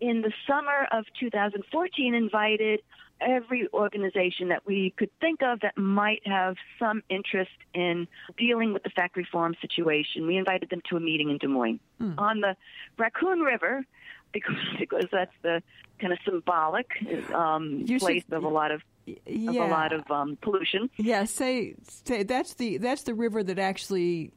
in 0.00 0.22
the 0.22 0.32
summer 0.46 0.86
of 0.92 1.04
2014, 1.18 2.14
invited 2.14 2.80
every 3.20 3.68
organization 3.72 4.48
that 4.48 4.66
we 4.66 4.92
could 4.96 5.10
think 5.20 5.40
of 5.42 5.60
that 5.60 5.76
might 5.78 6.26
have 6.26 6.56
some 6.78 7.02
interest 7.08 7.50
in 7.74 8.06
dealing 8.36 8.72
with 8.72 8.82
the 8.82 8.90
factory 8.90 9.26
farm 9.30 9.54
situation. 9.60 10.26
We 10.26 10.36
invited 10.36 10.70
them 10.70 10.82
to 10.90 10.96
a 10.96 11.00
meeting 11.00 11.30
in 11.30 11.38
Des 11.38 11.46
Moines 11.46 11.80
mm. 12.00 12.14
on 12.18 12.40
the 12.40 12.56
Raccoon 12.98 13.40
River 13.40 13.84
because 14.32 14.56
because 14.78 15.06
that's 15.10 15.32
the 15.42 15.62
kind 15.98 16.12
of 16.12 16.18
symbolic 16.24 16.86
um, 17.32 17.86
place 17.98 18.22
should, 18.24 18.32
of 18.32 18.44
a 18.44 18.48
lot 18.48 18.70
of 18.70 18.82
yeah. 19.06 19.50
of 19.50 19.56
a 19.56 19.66
lot 19.66 19.92
of 19.92 20.10
um, 20.10 20.36
pollution. 20.42 20.90
Yeah, 20.96 21.24
say 21.24 21.74
say 21.88 22.22
that's 22.22 22.54
the 22.54 22.78
that's 22.78 23.04
the 23.04 23.14
river 23.14 23.42
that 23.42 23.58
actually 23.58 24.32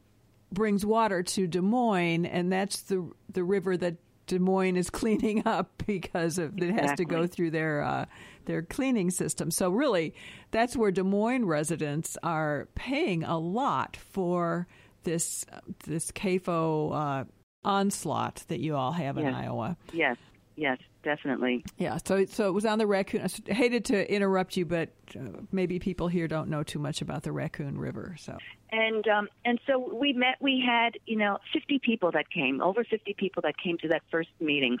brings 0.52 0.86
water 0.86 1.22
to 1.22 1.46
Des 1.46 1.60
Moines, 1.60 2.24
and 2.24 2.50
that's 2.50 2.82
the 2.82 3.10
the 3.30 3.44
river 3.44 3.76
that 3.76 3.96
Des 4.30 4.38
Moines 4.38 4.76
is 4.76 4.90
cleaning 5.00 5.42
up 5.44 5.82
because 5.86 6.38
of 6.38 6.56
it 6.56 6.70
has 6.70 6.96
to 6.96 7.04
go 7.04 7.26
through 7.26 7.50
their 7.50 7.82
uh, 7.82 8.06
their 8.44 8.62
cleaning 8.62 9.10
system. 9.10 9.50
So 9.50 9.70
really, 9.70 10.14
that's 10.52 10.76
where 10.76 10.92
Des 10.92 11.02
Moines 11.02 11.44
residents 11.44 12.16
are 12.22 12.68
paying 12.76 13.24
a 13.24 13.38
lot 13.38 13.96
for 13.96 14.68
this 15.02 15.44
this 15.84 16.12
CAFO 16.12 16.94
uh, 16.94 17.24
onslaught 17.64 18.44
that 18.46 18.60
you 18.60 18.76
all 18.76 18.92
have 18.92 19.18
in. 19.18 19.26
Iowa. 19.26 19.76
Yes, 19.92 20.16
yes, 20.56 20.78
definitely. 21.02 21.64
Yeah. 21.78 21.98
So 22.04 22.24
so 22.26 22.48
it 22.48 22.52
was 22.52 22.66
on 22.66 22.78
the 22.78 22.86
raccoon. 22.86 23.22
I 23.22 23.52
hated 23.52 23.84
to 23.86 24.12
interrupt 24.12 24.56
you, 24.56 24.66
but 24.66 24.90
uh, 25.14 25.40
maybe 25.52 25.78
people 25.78 26.08
here 26.08 26.28
don't 26.28 26.48
know 26.48 26.62
too 26.62 26.78
much 26.78 27.02
about 27.02 27.22
the 27.22 27.32
Raccoon 27.32 27.78
River. 27.78 28.16
So 28.18 28.36
and 28.72 29.06
um, 29.08 29.28
and 29.44 29.58
so 29.66 29.78
we 29.78 30.12
met. 30.12 30.36
We 30.40 30.62
had 30.64 30.98
you 31.06 31.16
know 31.16 31.38
50 31.52 31.80
people 31.80 32.12
that 32.12 32.30
came, 32.30 32.60
over 32.60 32.84
50 32.84 33.14
people 33.14 33.42
that 33.42 33.56
came 33.58 33.78
to 33.78 33.88
that 33.88 34.02
first 34.10 34.30
meeting, 34.40 34.78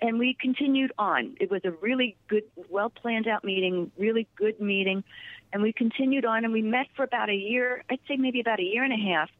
and 0.00 0.18
we 0.18 0.36
continued 0.38 0.92
on. 0.98 1.36
It 1.40 1.50
was 1.50 1.62
a 1.64 1.70
really 1.70 2.16
good, 2.28 2.44
well 2.68 2.90
planned 2.90 3.26
out 3.26 3.44
meeting, 3.44 3.90
really 3.98 4.28
good 4.36 4.60
meeting, 4.60 5.04
and 5.52 5.62
we 5.62 5.72
continued 5.72 6.24
on. 6.24 6.44
And 6.44 6.52
we 6.52 6.62
met 6.62 6.86
for 6.96 7.04
about 7.04 7.30
a 7.30 7.34
year. 7.34 7.82
I'd 7.90 8.00
say 8.08 8.16
maybe 8.16 8.40
about 8.40 8.60
a 8.60 8.64
year 8.64 8.84
and 8.84 8.92
a 8.92 9.14
half. 9.14 9.30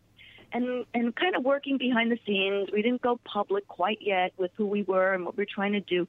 And, 0.52 0.84
and 0.94 1.14
kind 1.16 1.34
of 1.34 1.44
working 1.44 1.78
behind 1.78 2.12
the 2.12 2.18
scenes. 2.26 2.68
We 2.72 2.82
didn't 2.82 3.02
go 3.02 3.18
public 3.24 3.66
quite 3.66 3.98
yet 4.00 4.32
with 4.36 4.52
who 4.56 4.66
we 4.66 4.82
were 4.82 5.12
and 5.12 5.24
what 5.24 5.36
we 5.36 5.42
we're 5.42 5.52
trying 5.52 5.72
to 5.72 5.80
do, 5.80 6.06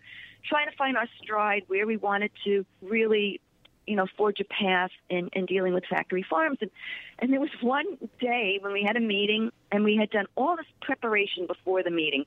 trying 0.47 0.69
to 0.69 0.75
find 0.75 0.97
our 0.97 1.07
stride 1.21 1.63
where 1.67 1.87
we 1.87 1.97
wanted 1.97 2.31
to 2.45 2.65
really 2.81 3.41
you 3.87 3.95
know, 3.95 4.07
forge 4.17 4.39
a 4.39 4.43
path 4.45 4.91
in, 5.09 5.29
in 5.33 5.45
dealing 5.45 5.73
with 5.73 5.83
factory 5.85 6.25
farms. 6.27 6.57
And, 6.61 6.71
and 7.19 7.31
there 7.31 7.39
was 7.39 7.49
one 7.61 7.97
day 8.19 8.57
when 8.61 8.73
we 8.73 8.83
had 8.83 8.97
a 8.97 9.01
meeting 9.01 9.51
and 9.71 9.83
we 9.83 9.95
had 9.95 10.09
done 10.09 10.25
all 10.35 10.55
this 10.55 10.65
preparation 10.81 11.47
before 11.47 11.83
the 11.83 11.91
meeting. 11.91 12.25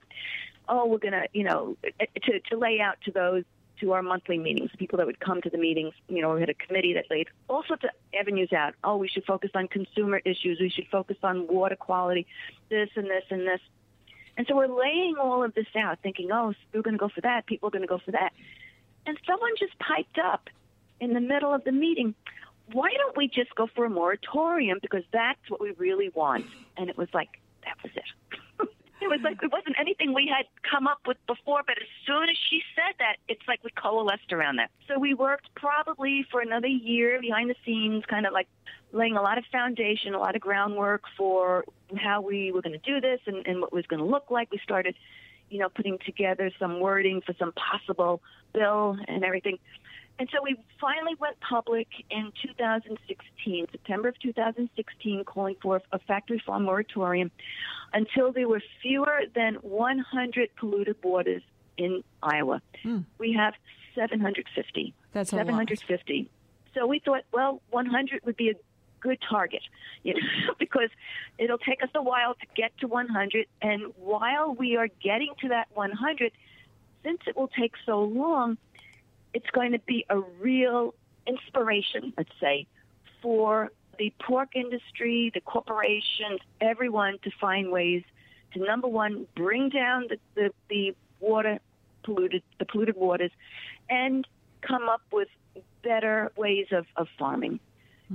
Oh, 0.68 0.86
we're 0.86 0.98
to, 1.12 1.26
you 1.32 1.44
know, 1.44 1.76
to, 1.82 2.40
to 2.50 2.56
lay 2.56 2.80
out 2.80 2.98
to 3.06 3.10
those, 3.10 3.44
to 3.80 3.92
our 3.92 4.02
monthly 4.02 4.38
meetings, 4.38 4.70
people 4.78 4.98
that 4.98 5.06
would 5.06 5.20
come 5.20 5.40
to 5.42 5.50
the 5.50 5.58
meetings, 5.58 5.94
you 6.08 6.22
know, 6.22 6.34
we 6.34 6.40
had 6.40 6.48
a 6.48 6.54
committee 6.54 6.94
that 6.94 7.04
laid 7.10 7.28
all 7.48 7.62
sorts 7.66 7.84
of 7.84 7.90
avenues 8.18 8.52
out. 8.52 8.74
Oh, 8.84 8.96
we 8.96 9.08
should 9.08 9.24
focus 9.24 9.50
on 9.54 9.68
consumer 9.68 10.20
issues. 10.24 10.58
We 10.60 10.70
should 10.70 10.86
focus 10.90 11.16
on 11.22 11.46
water 11.46 11.76
quality, 11.76 12.26
this 12.68 12.90
and 12.96 13.06
this 13.06 13.24
and 13.30 13.46
this. 13.46 13.60
And 14.36 14.46
so 14.46 14.54
we're 14.56 14.68
laying 14.68 15.16
all 15.20 15.42
of 15.42 15.54
this 15.54 15.66
out, 15.76 15.98
thinking, 16.02 16.30
oh, 16.32 16.54
we're 16.72 16.82
going 16.82 16.94
to 16.94 16.98
go 16.98 17.08
for 17.08 17.20
that. 17.22 17.46
People 17.46 17.68
are 17.68 17.72
going 17.72 17.82
to 17.82 17.88
go 17.88 17.98
for 17.98 18.12
that. 18.12 18.32
And 19.06 19.18
someone 19.26 19.50
just 19.58 19.76
piped 19.78 20.18
up 20.18 20.48
in 21.00 21.14
the 21.14 21.20
middle 21.20 21.52
of 21.52 21.64
the 21.64 21.72
meeting, 21.72 22.14
why 22.72 22.90
don't 22.96 23.16
we 23.16 23.28
just 23.28 23.54
go 23.54 23.66
for 23.74 23.84
a 23.84 23.90
moratorium 23.90 24.78
because 24.80 25.02
that's 25.12 25.40
what 25.48 25.60
we 25.60 25.72
really 25.72 26.10
want? 26.10 26.46
And 26.76 26.90
it 26.90 26.96
was 26.96 27.08
like, 27.12 27.28
that 27.64 27.76
was 27.82 27.92
it. 27.96 28.38
It 29.00 29.08
was 29.08 29.20
like 29.22 29.42
it 29.42 29.52
wasn't 29.52 29.76
anything 29.78 30.14
we 30.14 30.26
had 30.26 30.46
come 30.68 30.86
up 30.86 31.00
with 31.06 31.16
before, 31.26 31.62
but 31.66 31.76
as 31.78 31.88
soon 32.06 32.24
as 32.24 32.36
she 32.50 32.62
said 32.74 32.94
that, 32.98 33.16
it's 33.28 33.42
like 33.46 33.62
we 33.64 33.70
coalesced 33.70 34.32
around 34.32 34.56
that. 34.56 34.70
So 34.86 34.98
we 34.98 35.14
worked 35.14 35.48
probably 35.54 36.26
for 36.30 36.40
another 36.40 36.68
year 36.68 37.20
behind 37.20 37.50
the 37.50 37.56
scenes, 37.64 38.04
kind 38.06 38.26
of 38.26 38.32
like 38.32 38.48
laying 38.92 39.16
a 39.16 39.22
lot 39.22 39.38
of 39.38 39.44
foundation, 39.52 40.14
a 40.14 40.18
lot 40.18 40.34
of 40.34 40.40
groundwork 40.40 41.02
for 41.16 41.64
how 41.96 42.20
we 42.20 42.52
were 42.52 42.62
going 42.62 42.78
to 42.78 42.78
do 42.78 43.00
this 43.00 43.20
and, 43.26 43.46
and 43.46 43.60
what 43.60 43.68
it 43.68 43.72
was 43.72 43.86
going 43.86 44.00
to 44.00 44.06
look 44.06 44.30
like. 44.30 44.50
We 44.50 44.60
started, 44.62 44.94
you 45.50 45.58
know, 45.58 45.68
putting 45.68 45.98
together 46.04 46.50
some 46.58 46.80
wording 46.80 47.20
for 47.20 47.34
some 47.38 47.52
possible 47.52 48.22
bill 48.52 48.96
and 49.06 49.24
everything. 49.24 49.58
And 50.18 50.28
so 50.32 50.42
we 50.42 50.56
finally 50.80 51.14
went 51.20 51.38
public 51.40 51.86
in 52.10 52.32
2016, 52.42 53.66
September 53.70 54.08
of 54.08 54.18
2016, 54.18 55.24
calling 55.24 55.56
for 55.62 55.80
a 55.92 55.98
factory 56.00 56.42
farm 56.44 56.64
moratorium 56.64 57.30
until 57.92 58.32
there 58.32 58.48
were 58.48 58.62
fewer 58.82 59.22
than 59.34 59.54
100 59.56 60.50
polluted 60.56 60.96
waters 61.02 61.42
in 61.76 62.02
Iowa. 62.22 62.60
Hmm. 62.82 63.00
We 63.18 63.32
have 63.34 63.54
750. 63.94 64.94
That's 65.12 65.32
a 65.32 65.36
lot. 65.36 65.46
750. 65.46 66.28
So 66.74 66.86
we 66.86 66.98
thought, 66.98 67.22
well, 67.32 67.62
100 67.70 68.24
would 68.24 68.36
be 68.36 68.50
a 68.50 68.54
good 69.00 69.18
target, 69.28 69.62
you 70.02 70.14
know, 70.14 70.54
because 70.58 70.90
it'll 71.38 71.58
take 71.58 71.82
us 71.82 71.90
a 71.94 72.02
while 72.02 72.34
to 72.34 72.46
get 72.56 72.76
to 72.78 72.88
100. 72.88 73.46
And 73.62 73.92
while 73.96 74.52
we 74.52 74.76
are 74.76 74.88
getting 75.00 75.32
to 75.42 75.48
that 75.48 75.68
100, 75.74 76.32
since 77.04 77.20
it 77.26 77.36
will 77.36 77.48
take 77.48 77.74
so 77.86 78.02
long, 78.02 78.58
it's 79.34 79.50
going 79.50 79.72
to 79.72 79.78
be 79.80 80.04
a 80.08 80.18
real 80.18 80.94
inspiration, 81.26 82.12
let's 82.16 82.30
say, 82.40 82.66
for 83.22 83.70
the 83.98 84.12
pork 84.20 84.50
industry, 84.54 85.30
the 85.34 85.40
corporations, 85.40 86.40
everyone 86.60 87.18
to 87.24 87.30
find 87.40 87.70
ways 87.70 88.02
to 88.54 88.60
number 88.60 88.88
one, 88.88 89.26
bring 89.36 89.68
down 89.68 90.06
the, 90.08 90.18
the, 90.34 90.50
the 90.70 90.94
water 91.20 91.58
polluted 92.02 92.42
the 92.58 92.64
polluted 92.64 92.96
waters 92.96 93.30
and 93.90 94.26
come 94.62 94.88
up 94.88 95.02
with 95.12 95.28
better 95.82 96.32
ways 96.36 96.66
of, 96.72 96.86
of 96.96 97.08
farming. 97.18 97.60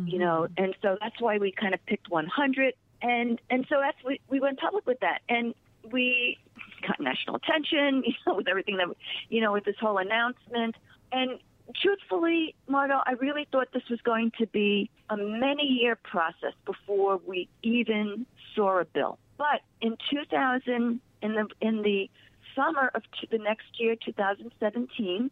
You 0.07 0.17
know, 0.17 0.47
mm-hmm. 0.49 0.63
and 0.63 0.75
so 0.81 0.97
that's 0.99 1.21
why 1.21 1.37
we 1.37 1.51
kind 1.51 1.75
of 1.75 1.85
picked 1.85 2.09
100, 2.09 2.73
and 3.03 3.39
and 3.51 3.63
so 3.69 3.79
that's 3.79 3.97
we 4.03 4.19
we 4.27 4.39
went 4.39 4.59
public 4.59 4.87
with 4.87 4.99
that, 5.01 5.19
and 5.29 5.53
we 5.91 6.39
got 6.85 6.99
national 6.99 7.35
attention, 7.35 8.03
you 8.07 8.13
know, 8.25 8.35
with 8.35 8.47
everything 8.47 8.77
that, 8.77 8.87
you 9.29 9.41
know, 9.41 9.53
with 9.53 9.65
this 9.65 9.75
whole 9.79 9.97
announcement, 9.97 10.75
and 11.13 11.39
truthfully, 11.75 12.55
Margot, 12.67 13.01
I 13.05 13.13
really 13.13 13.47
thought 13.51 13.69
this 13.73 13.87
was 13.89 14.01
going 14.01 14.31
to 14.39 14.47
be 14.47 14.89
a 15.09 15.15
many-year 15.15 15.95
process 15.95 16.53
before 16.65 17.21
we 17.25 17.47
even 17.61 18.25
saw 18.55 18.79
a 18.79 18.85
bill. 18.85 19.19
But 19.37 19.61
in 19.79 19.97
2000, 20.09 20.99
in 21.21 21.33
the 21.33 21.47
in 21.61 21.83
the 21.83 22.09
summer 22.55 22.91
of 22.93 23.03
t- 23.19 23.27
the 23.31 23.37
next 23.37 23.79
year, 23.79 23.95
2017, 23.95 25.31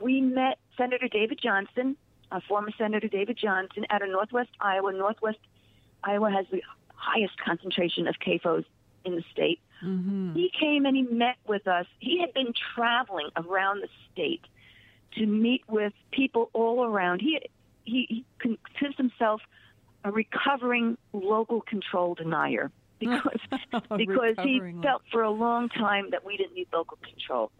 we 0.00 0.20
met 0.20 0.58
Senator 0.76 1.08
David 1.08 1.40
Johnson, 1.42 1.96
uh, 2.30 2.40
former 2.46 2.70
Senator 2.78 3.08
David 3.08 3.36
Johnson, 3.36 3.86
out 3.90 4.02
of 4.02 4.08
Northwest 4.08 4.50
Iowa. 4.60 4.92
Northwest 4.92 5.38
Iowa 6.04 6.30
has 6.30 6.46
the 6.50 6.62
highest 6.94 7.38
concentration 7.38 8.06
of 8.06 8.16
CAFOs 8.24 8.64
in 9.04 9.16
the 9.16 9.24
state. 9.32 9.60
He 10.34 10.50
came 10.58 10.86
and 10.86 10.94
he 10.96 11.02
met 11.02 11.36
with 11.46 11.66
us. 11.66 11.86
He 11.98 12.20
had 12.20 12.32
been 12.34 12.52
traveling 12.74 13.28
around 13.36 13.80
the 13.80 13.88
state 14.12 14.44
to 15.16 15.26
meet 15.26 15.62
with 15.68 15.92
people 16.12 16.50
all 16.52 16.84
around. 16.84 17.20
He 17.20 17.40
he, 17.84 18.06
he 18.08 18.24
considers 18.38 18.96
himself 18.96 19.40
a 20.04 20.10
recovering 20.10 20.96
local 21.12 21.60
control 21.60 22.14
denier 22.14 22.70
because 22.98 23.40
because 23.96 24.34
he 24.42 24.60
felt 24.82 25.02
for 25.10 25.22
a 25.22 25.30
long 25.30 25.68
time 25.68 26.10
that 26.10 26.24
we 26.24 26.36
didn't 26.36 26.54
need 26.54 26.68
local 26.72 26.98
control. 26.98 27.50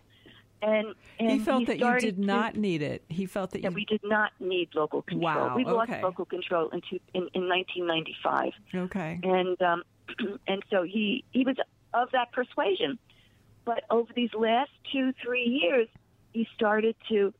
And, 0.63 0.95
and 1.19 1.31
he 1.31 1.39
felt 1.39 1.67
that 1.67 1.79
you 1.79 1.99
did 1.99 2.17
to- 2.17 2.23
not 2.23 2.55
need 2.55 2.83
it. 2.83 3.03
He 3.09 3.25
felt 3.25 3.53
that 3.53 3.63
that 3.63 3.71
you. 3.71 3.75
we 3.75 3.87
did 3.87 4.03
not 4.05 4.33
need 4.41 4.69
local 4.75 5.01
control. 5.03 5.49
Wow, 5.49 5.57
we 5.57 5.65
lost 5.65 5.91
okay. 5.91 6.03
local 6.03 6.27
control 6.27 6.69
in, 6.69 6.83
two, 6.83 7.01
in 7.15 7.29
in 7.33 7.49
1995 7.49 8.53
okay. 8.75 9.21
and 9.23 9.61
um, 9.63 9.83
and 10.47 10.63
so 10.71 10.83
he 10.83 11.25
he 11.33 11.45
was 11.45 11.57
of 11.95 12.11
that 12.13 12.33
persuasion. 12.33 12.99
But 13.65 13.85
over 13.91 14.13
these 14.15 14.35
last 14.35 14.71
two 14.93 15.13
three 15.25 15.45
years, 15.45 15.89
he 16.33 16.47
started 16.55 16.95
to 17.09 17.33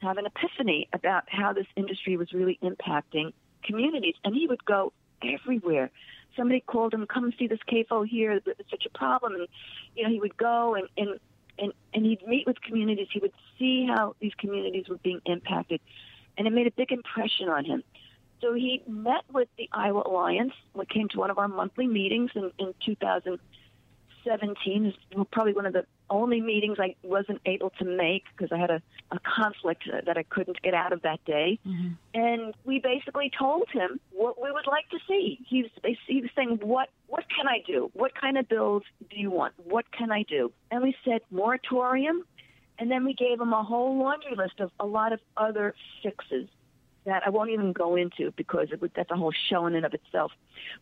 have 0.00 0.18
an 0.18 0.26
epiphany 0.26 0.88
about 0.92 1.24
how 1.28 1.52
this 1.52 1.66
industry 1.76 2.16
was 2.16 2.32
really 2.32 2.58
impacting 2.62 3.32
communities, 3.64 4.14
and 4.24 4.34
he 4.34 4.46
would 4.46 4.64
go 4.64 4.92
everywhere. 5.22 5.90
Somebody 6.36 6.60
called 6.60 6.94
him, 6.94 7.06
"Come 7.06 7.32
see 7.38 7.46
this 7.46 7.58
CAFO 7.68 8.06
here. 8.06 8.32
It's 8.32 8.70
such 8.70 8.86
a 8.86 8.90
problem," 8.90 9.34
and 9.34 9.48
you 9.96 10.04
know 10.04 10.10
he 10.10 10.20
would 10.20 10.36
go 10.36 10.74
and 10.74 10.88
and 10.96 11.20
and 11.58 11.72
and 11.92 12.06
he'd 12.06 12.26
meet 12.26 12.46
with 12.46 12.60
communities. 12.62 13.08
He 13.12 13.18
would 13.18 13.34
see 13.58 13.86
how 13.86 14.14
these 14.20 14.34
communities 14.34 14.88
were 14.88 14.98
being 14.98 15.20
impacted, 15.26 15.80
and 16.38 16.46
it 16.46 16.50
made 16.50 16.66
a 16.66 16.72
big 16.72 16.92
impression 16.92 17.48
on 17.48 17.64
him. 17.64 17.82
So 18.40 18.54
he 18.54 18.82
met 18.86 19.24
with 19.32 19.48
the 19.58 19.68
Iowa 19.72 20.02
Alliance. 20.06 20.54
We 20.72 20.86
came 20.86 21.08
to 21.10 21.18
one 21.18 21.30
of 21.30 21.38
our 21.38 21.48
monthly 21.48 21.86
meetings 21.86 22.30
in, 22.34 22.50
in 22.58 22.72
2017. 22.86 24.86
It 24.86 25.16
was 25.16 25.26
probably 25.30 25.52
one 25.52 25.66
of 25.66 25.74
the 25.74 25.84
only 26.10 26.40
meetings 26.40 26.78
I 26.78 26.96
wasn't 27.02 27.40
able 27.46 27.70
to 27.78 27.84
make 27.84 28.24
because 28.36 28.52
I 28.52 28.58
had 28.58 28.70
a, 28.70 28.82
a 29.10 29.18
conflict 29.20 29.84
that 30.06 30.18
I 30.18 30.22
couldn't 30.24 30.60
get 30.62 30.74
out 30.74 30.92
of 30.92 31.02
that 31.02 31.24
day. 31.24 31.58
Mm-hmm. 31.66 31.88
And 32.14 32.54
we 32.64 32.80
basically 32.80 33.30
told 33.36 33.68
him 33.72 34.00
what 34.10 34.42
we 34.42 34.50
would 34.50 34.66
like 34.66 34.88
to 34.90 34.98
see. 35.08 35.38
He 35.48 35.62
was, 35.62 35.94
he 36.06 36.20
was 36.20 36.30
saying, 36.36 36.60
"What 36.62 36.88
what 37.06 37.24
can 37.34 37.48
I 37.48 37.62
do? 37.66 37.90
What 37.94 38.14
kind 38.14 38.36
of 38.36 38.48
bills 38.48 38.82
do 39.08 39.16
you 39.16 39.30
want? 39.30 39.54
What 39.64 39.90
can 39.92 40.10
I 40.10 40.24
do?" 40.24 40.52
And 40.70 40.82
we 40.82 40.94
said 41.04 41.20
moratorium, 41.30 42.24
and 42.78 42.90
then 42.90 43.04
we 43.04 43.14
gave 43.14 43.40
him 43.40 43.52
a 43.52 43.62
whole 43.62 43.98
laundry 43.98 44.34
list 44.36 44.60
of 44.60 44.70
a 44.80 44.86
lot 44.86 45.12
of 45.12 45.20
other 45.36 45.74
fixes 46.02 46.48
that 47.04 47.22
I 47.24 47.30
won't 47.30 47.50
even 47.50 47.72
go 47.72 47.96
into 47.96 48.32
because 48.36 48.68
it 48.72 48.80
would, 48.80 48.92
that's 48.94 49.10
a 49.10 49.16
whole 49.16 49.32
show 49.48 49.66
in 49.66 49.74
and 49.74 49.86
of 49.86 49.94
itself. 49.94 50.32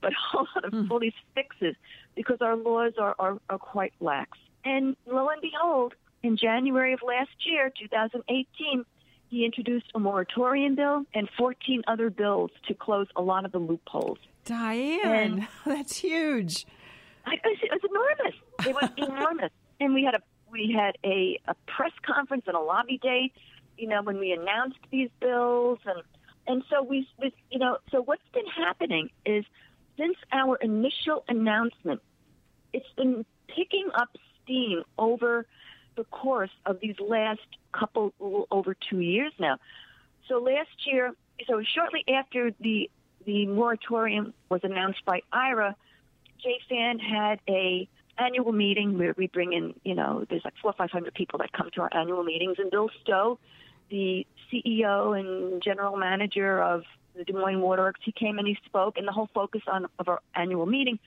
But 0.01 0.13
a 0.13 0.17
whole 0.31 0.47
lot 0.55 0.65
of 0.65 0.73
mm. 0.73 0.91
all 0.91 1.01
these 1.01 1.13
fixes 1.35 1.77
because 2.15 2.39
our 2.41 2.57
laws 2.57 2.95
are, 2.99 3.15
are, 3.19 3.39
are 3.49 3.59
quite 3.59 3.93
lax. 4.01 4.39
And 4.65 4.97
lo 5.07 5.29
and 5.29 5.41
behold, 5.41 5.95
in 6.23 6.37
January 6.37 6.93
of 6.93 7.01
last 7.07 7.31
year, 7.47 7.71
2018, 7.81 8.85
he 9.31 9.45
introduced 9.45 9.87
a 9.95 9.99
moratorium 9.99 10.75
bill 10.75 11.05
and 11.15 11.29
14 11.37 11.83
other 11.87 12.11
bills 12.11 12.51
to 12.67 12.75
close 12.75 13.07
a 13.17 13.23
lot 13.23 13.45
of 13.45 13.53
the 13.53 13.59
loopholes. 13.59 14.19
Diane, 14.45 15.47
that's 15.67 15.99
huge. 15.99 16.67
I, 17.27 17.35
it 17.35 17.41
was- 17.45 17.59
it 17.63 17.71
was 17.71 17.91
enormous. 17.91 18.35
It 18.67 18.75
was 18.75 18.91
enormous. 19.11 19.51
And 19.81 19.95
we 19.95 20.03
had 20.05 20.15
a 20.15 20.23
we 20.51 20.73
had 20.75 20.97
a, 21.05 21.39
a 21.47 21.55
press 21.67 21.93
conference 22.03 22.45
and 22.47 22.57
a 22.57 22.61
lobby 22.61 22.99
day, 23.03 23.31
you 23.77 23.87
know, 23.87 24.01
when 24.03 24.19
we 24.19 24.33
announced 24.33 24.79
these 24.91 25.11
bills 25.21 25.79
and 25.85 26.03
and 26.47 26.65
so 26.71 26.83
we, 26.83 27.07
we 27.21 27.35
you 27.51 27.59
know, 27.59 27.77
so 27.91 28.01
what's 28.01 28.27
been 28.33 28.47
happening 28.47 29.11
is 29.27 29.45
since 29.99 30.17
our 30.33 30.57
initial 30.57 31.23
announcement, 31.29 32.01
it's 32.73 32.89
been 32.97 33.27
picking 33.47 33.89
up 33.95 34.09
steam 34.49 34.83
over 34.99 35.47
the 35.97 36.05
course 36.05 36.51
of 36.65 36.81
these 36.81 36.99
last 37.01 37.41
couple 37.73 38.47
over 38.51 38.75
two 38.75 39.01
years 39.01 39.33
now. 39.39 39.59
So 40.29 40.39
last 40.39 40.87
year, 40.87 41.15
so 41.47 41.63
shortly 41.63 42.05
after 42.09 42.53
the 42.61 42.91
the 43.27 43.47
moratorium 43.47 44.33
was 44.49 44.61
announced 44.63 45.05
by 45.05 45.21
IRA, 45.31 45.77
JFAN 46.43 46.99
had 47.01 47.41
a 47.49 47.87
annual 48.17 48.53
meeting 48.53 48.97
where 48.97 49.15
we 49.17 49.27
bring 49.27 49.53
in, 49.53 49.75
you 49.85 49.95
know, 49.95 50.25
there's 50.31 50.45
like 50.45 50.55
four 50.63 50.71
or 50.71 50.75
five 50.75 50.91
hundred 50.91 51.15
people 51.15 51.39
that 51.41 51.53
come 51.53 51.69
to 51.75 51.83
our 51.83 51.91
annual 51.93 52.23
meetings, 52.25 52.57
and 52.59 52.71
Bill 52.71 52.91
Stowe, 53.03 53.39
the 53.91 54.27
CEO 54.51 55.19
and 55.19 55.63
general 55.63 55.97
manager 55.97 56.63
of 56.63 56.85
the 57.17 57.25
Des 57.25 57.33
Moines 57.33 57.61
Waterworks, 57.61 58.01
he 58.05 58.13
came 58.13 58.39
and 58.39 58.47
he 58.47 58.57
spoke, 58.65 58.97
and 58.97 59.07
the 59.07 59.13
whole 59.13 59.29
focus 59.35 59.63
on 59.67 59.87
of 59.99 60.09
our 60.09 60.21
annual 60.35 60.67
meeting 60.67 60.99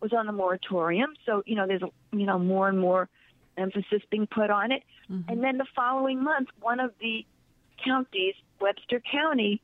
was 0.00 0.12
on 0.12 0.26
the 0.26 0.32
moratorium. 0.32 1.14
So, 1.24 1.42
you 1.46 1.56
know, 1.56 1.66
there's 1.66 1.82
you 2.12 2.26
know 2.26 2.38
more 2.38 2.68
and 2.68 2.78
more 2.78 3.08
emphasis 3.56 4.02
being 4.10 4.26
put 4.26 4.50
on 4.50 4.72
it, 4.72 4.82
mm-hmm. 5.10 5.30
and 5.30 5.42
then 5.42 5.58
the 5.58 5.66
following 5.74 6.22
month, 6.22 6.48
one 6.60 6.80
of 6.80 6.92
the 7.00 7.24
counties, 7.84 8.34
Webster 8.60 9.00
County, 9.00 9.60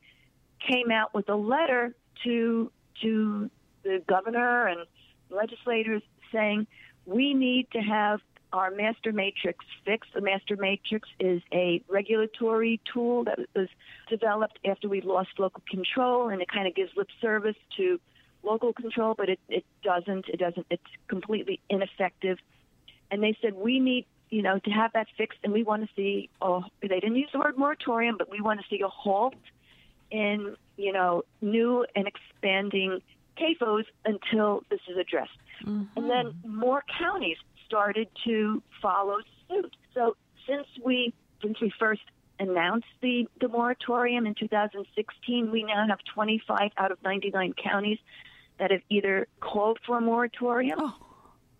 came 0.67 0.91
out 0.91 1.13
with 1.13 1.29
a 1.29 1.35
letter 1.35 1.93
to 2.23 2.71
to 3.01 3.49
the 3.83 4.01
governor 4.07 4.67
and 4.67 4.85
legislators 5.29 6.01
saying 6.31 6.67
we 7.05 7.33
need 7.33 7.67
to 7.71 7.79
have 7.79 8.19
our 8.53 8.69
master 8.69 9.11
matrix 9.11 9.65
fixed. 9.83 10.11
The 10.13 10.21
master 10.21 10.55
matrix 10.55 11.09
is 11.19 11.41
a 11.51 11.83
regulatory 11.89 12.79
tool 12.93 13.23
that 13.25 13.39
was 13.55 13.67
developed 14.09 14.59
after 14.63 14.87
we 14.87 15.01
lost 15.01 15.29
local 15.39 15.63
control, 15.69 16.29
and 16.29 16.41
it 16.41 16.47
kind 16.47 16.67
of 16.67 16.75
gives 16.75 16.91
lip 16.95 17.07
service 17.19 17.55
to 17.77 17.99
local 18.43 18.73
control, 18.73 19.15
but 19.17 19.29
it, 19.29 19.39
it 19.49 19.65
doesn't. 19.83 20.27
It 20.29 20.39
doesn't. 20.39 20.67
It's 20.69 20.83
completely 21.07 21.59
ineffective. 21.69 22.37
And 23.11 23.21
they 23.21 23.37
said 23.41 23.53
we 23.53 23.79
need, 23.79 24.05
you 24.29 24.41
know, 24.41 24.59
to 24.59 24.69
have 24.71 24.93
that 24.93 25.07
fixed, 25.17 25.39
and 25.43 25.53
we 25.53 25.63
want 25.63 25.83
to 25.83 25.89
see. 25.95 26.29
Oh, 26.41 26.63
they 26.81 26.87
didn't 26.87 27.15
use 27.15 27.29
the 27.31 27.39
word 27.39 27.57
moratorium, 27.57 28.17
but 28.17 28.29
we 28.29 28.41
want 28.41 28.59
to 28.59 28.65
see 28.69 28.81
a 28.81 28.87
halt 28.87 29.35
in, 30.11 30.55
you 30.77 30.91
know, 30.91 31.23
new 31.41 31.85
and 31.95 32.07
expanding 32.07 33.01
CAFOs 33.37 33.85
until 34.05 34.63
this 34.69 34.81
is 34.87 34.97
addressed. 34.97 35.31
Mm-hmm. 35.65 35.97
And 35.97 36.09
then 36.09 36.35
more 36.45 36.83
counties 36.99 37.37
started 37.65 38.07
to 38.25 38.61
follow 38.81 39.17
suit. 39.49 39.75
So 39.93 40.15
since 40.47 40.67
we 40.83 41.13
since 41.41 41.59
we 41.59 41.71
first 41.77 42.01
announced 42.39 42.87
the, 43.01 43.27
the 43.39 43.47
moratorium 43.47 44.25
in 44.25 44.33
2016, 44.35 45.51
we 45.51 45.63
now 45.63 45.85
have 45.87 45.99
25 46.13 46.71
out 46.77 46.91
of 46.91 46.97
99 47.03 47.53
counties 47.61 47.99
that 48.63 48.71
have 48.71 48.81
either 48.89 49.27
called 49.41 49.77
for 49.85 49.97
a 49.97 50.01
moratorium 50.01 50.79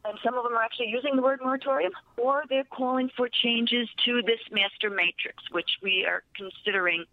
and 0.05 0.17
some 0.23 0.35
of 0.35 0.45
them 0.45 0.53
are 0.53 0.63
actually 0.63 0.87
using 0.87 1.17
the 1.17 1.21
word 1.21 1.39
moratorium, 1.43 1.91
or 2.15 2.43
they're 2.49 2.63
calling 2.63 3.09
for 3.15 3.27
changes 3.29 3.89
to 4.05 4.21
this 4.21 4.39
master 4.51 4.89
matrix, 4.89 5.43
which 5.51 5.69
we 5.81 6.05
are 6.07 6.23
considering 6.35 7.03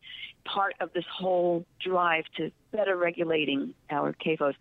part 0.44 0.74
of 0.80 0.92
this 0.92 1.04
whole 1.12 1.64
drive 1.84 2.24
to 2.36 2.52
better 2.72 2.96
regulating 2.96 3.74
our 3.90 4.12
CAFOs. 4.12 4.54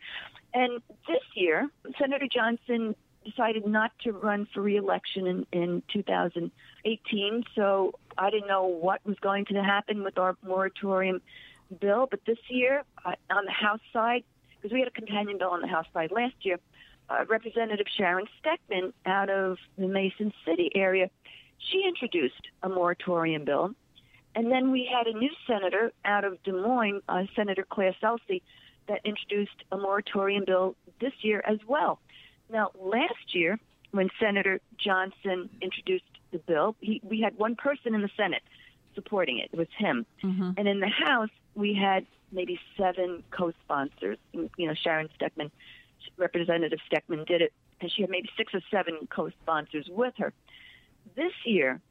And 0.54 0.82
this 1.08 1.22
year, 1.36 1.70
Senator 2.00 2.28
Johnson 2.32 2.96
decided 3.24 3.68
not 3.68 3.92
to 4.04 4.12
run 4.12 4.48
for 4.52 4.62
reelection 4.62 5.28
in, 5.28 5.46
in 5.52 5.84
2018, 5.94 7.44
so 7.56 7.94
I 8.18 8.32
didn't 8.32 8.48
know 8.48 8.66
what 8.66 9.06
was 9.06 9.18
going 9.20 9.46
to 9.46 9.64
happen 9.64 10.04
with 10.04 10.18
our 10.18 10.36
moratorium 10.44 11.22
bill. 11.80 12.08
But 12.10 12.22
this 12.26 12.40
year, 12.50 12.84
uh, 13.06 13.14
on 13.30 13.46
the 13.46 13.52
House 13.52 13.82
side, 13.94 14.24
because 14.60 14.74
we 14.74 14.80
had 14.80 14.88
a 14.88 14.92
companion 14.92 15.38
bill 15.38 15.50
on 15.50 15.62
the 15.62 15.68
House 15.68 15.86
side 15.94 16.12
last 16.12 16.36
year, 16.42 16.60
uh, 17.10 17.26
Representative 17.28 17.88
Sharon 17.98 18.28
Steckman 18.40 18.94
out 19.06 19.30
of 19.30 19.58
the 19.78 19.88
Mason 19.88 20.34
City 20.46 20.72
area, 20.76 21.10
she 21.58 21.84
introduced 21.88 22.48
a 22.64 22.70
moratorium 22.70 23.46
bill. 23.46 23.72
And 24.36 24.52
then 24.52 24.72
we 24.72 24.90
had 24.92 25.08
a 25.08 25.18
new 25.18 25.32
senator 25.48 25.92
out 26.06 26.24
of 26.24 26.42
Des 26.44 26.52
Moines, 26.52 27.02
uh, 27.10 27.24
Senator 27.36 27.66
Claire 27.68 27.96
Celsi, 28.02 28.42
that 28.88 29.02
introduced 29.04 29.64
a 29.72 29.78
moratorium 29.78 30.46
bill 30.46 30.76
this 31.02 31.14
year 31.22 31.42
as 31.46 31.58
well. 31.68 32.00
Now, 32.50 32.72
last 32.80 33.34
year, 33.34 33.60
when 33.92 34.10
Senator 34.20 34.60
Johnson 34.78 35.50
introduced 35.62 36.06
the 36.32 36.40
bill, 36.40 36.76
he, 36.80 37.02
we 37.04 37.22
had 37.22 37.38
one 37.38 37.56
person 37.56 37.96
in 37.96 38.02
the 38.02 38.10
Senate 38.16 38.44
supporting 38.96 39.40
it. 39.40 39.50
It 39.52 39.58
was 39.58 39.68
him. 39.78 40.06
Mm-hmm. 40.24 40.52
And 40.58 40.68
in 40.68 40.80
the 40.80 40.90
House, 40.90 41.30
we 41.56 41.74
had 41.74 42.06
maybe 42.32 42.60
seven 42.78 43.24
co-sponsors. 43.32 44.18
You 44.34 44.50
know, 44.58 44.74
Sharon 44.74 45.10
Steckman, 45.20 45.52
Representative 46.18 46.80
Steckman 46.92 47.26
did 47.26 47.42
it, 47.42 47.54
and 47.82 47.92
she 47.92 48.02
had 48.02 48.12
maybe 48.12 48.30
six 48.38 48.54
or 48.54 48.62
seven 48.72 49.08
co-sponsors 49.10 49.88
with 49.90 50.14
her. 50.18 50.34
This 51.16 51.34
year, 51.46 51.82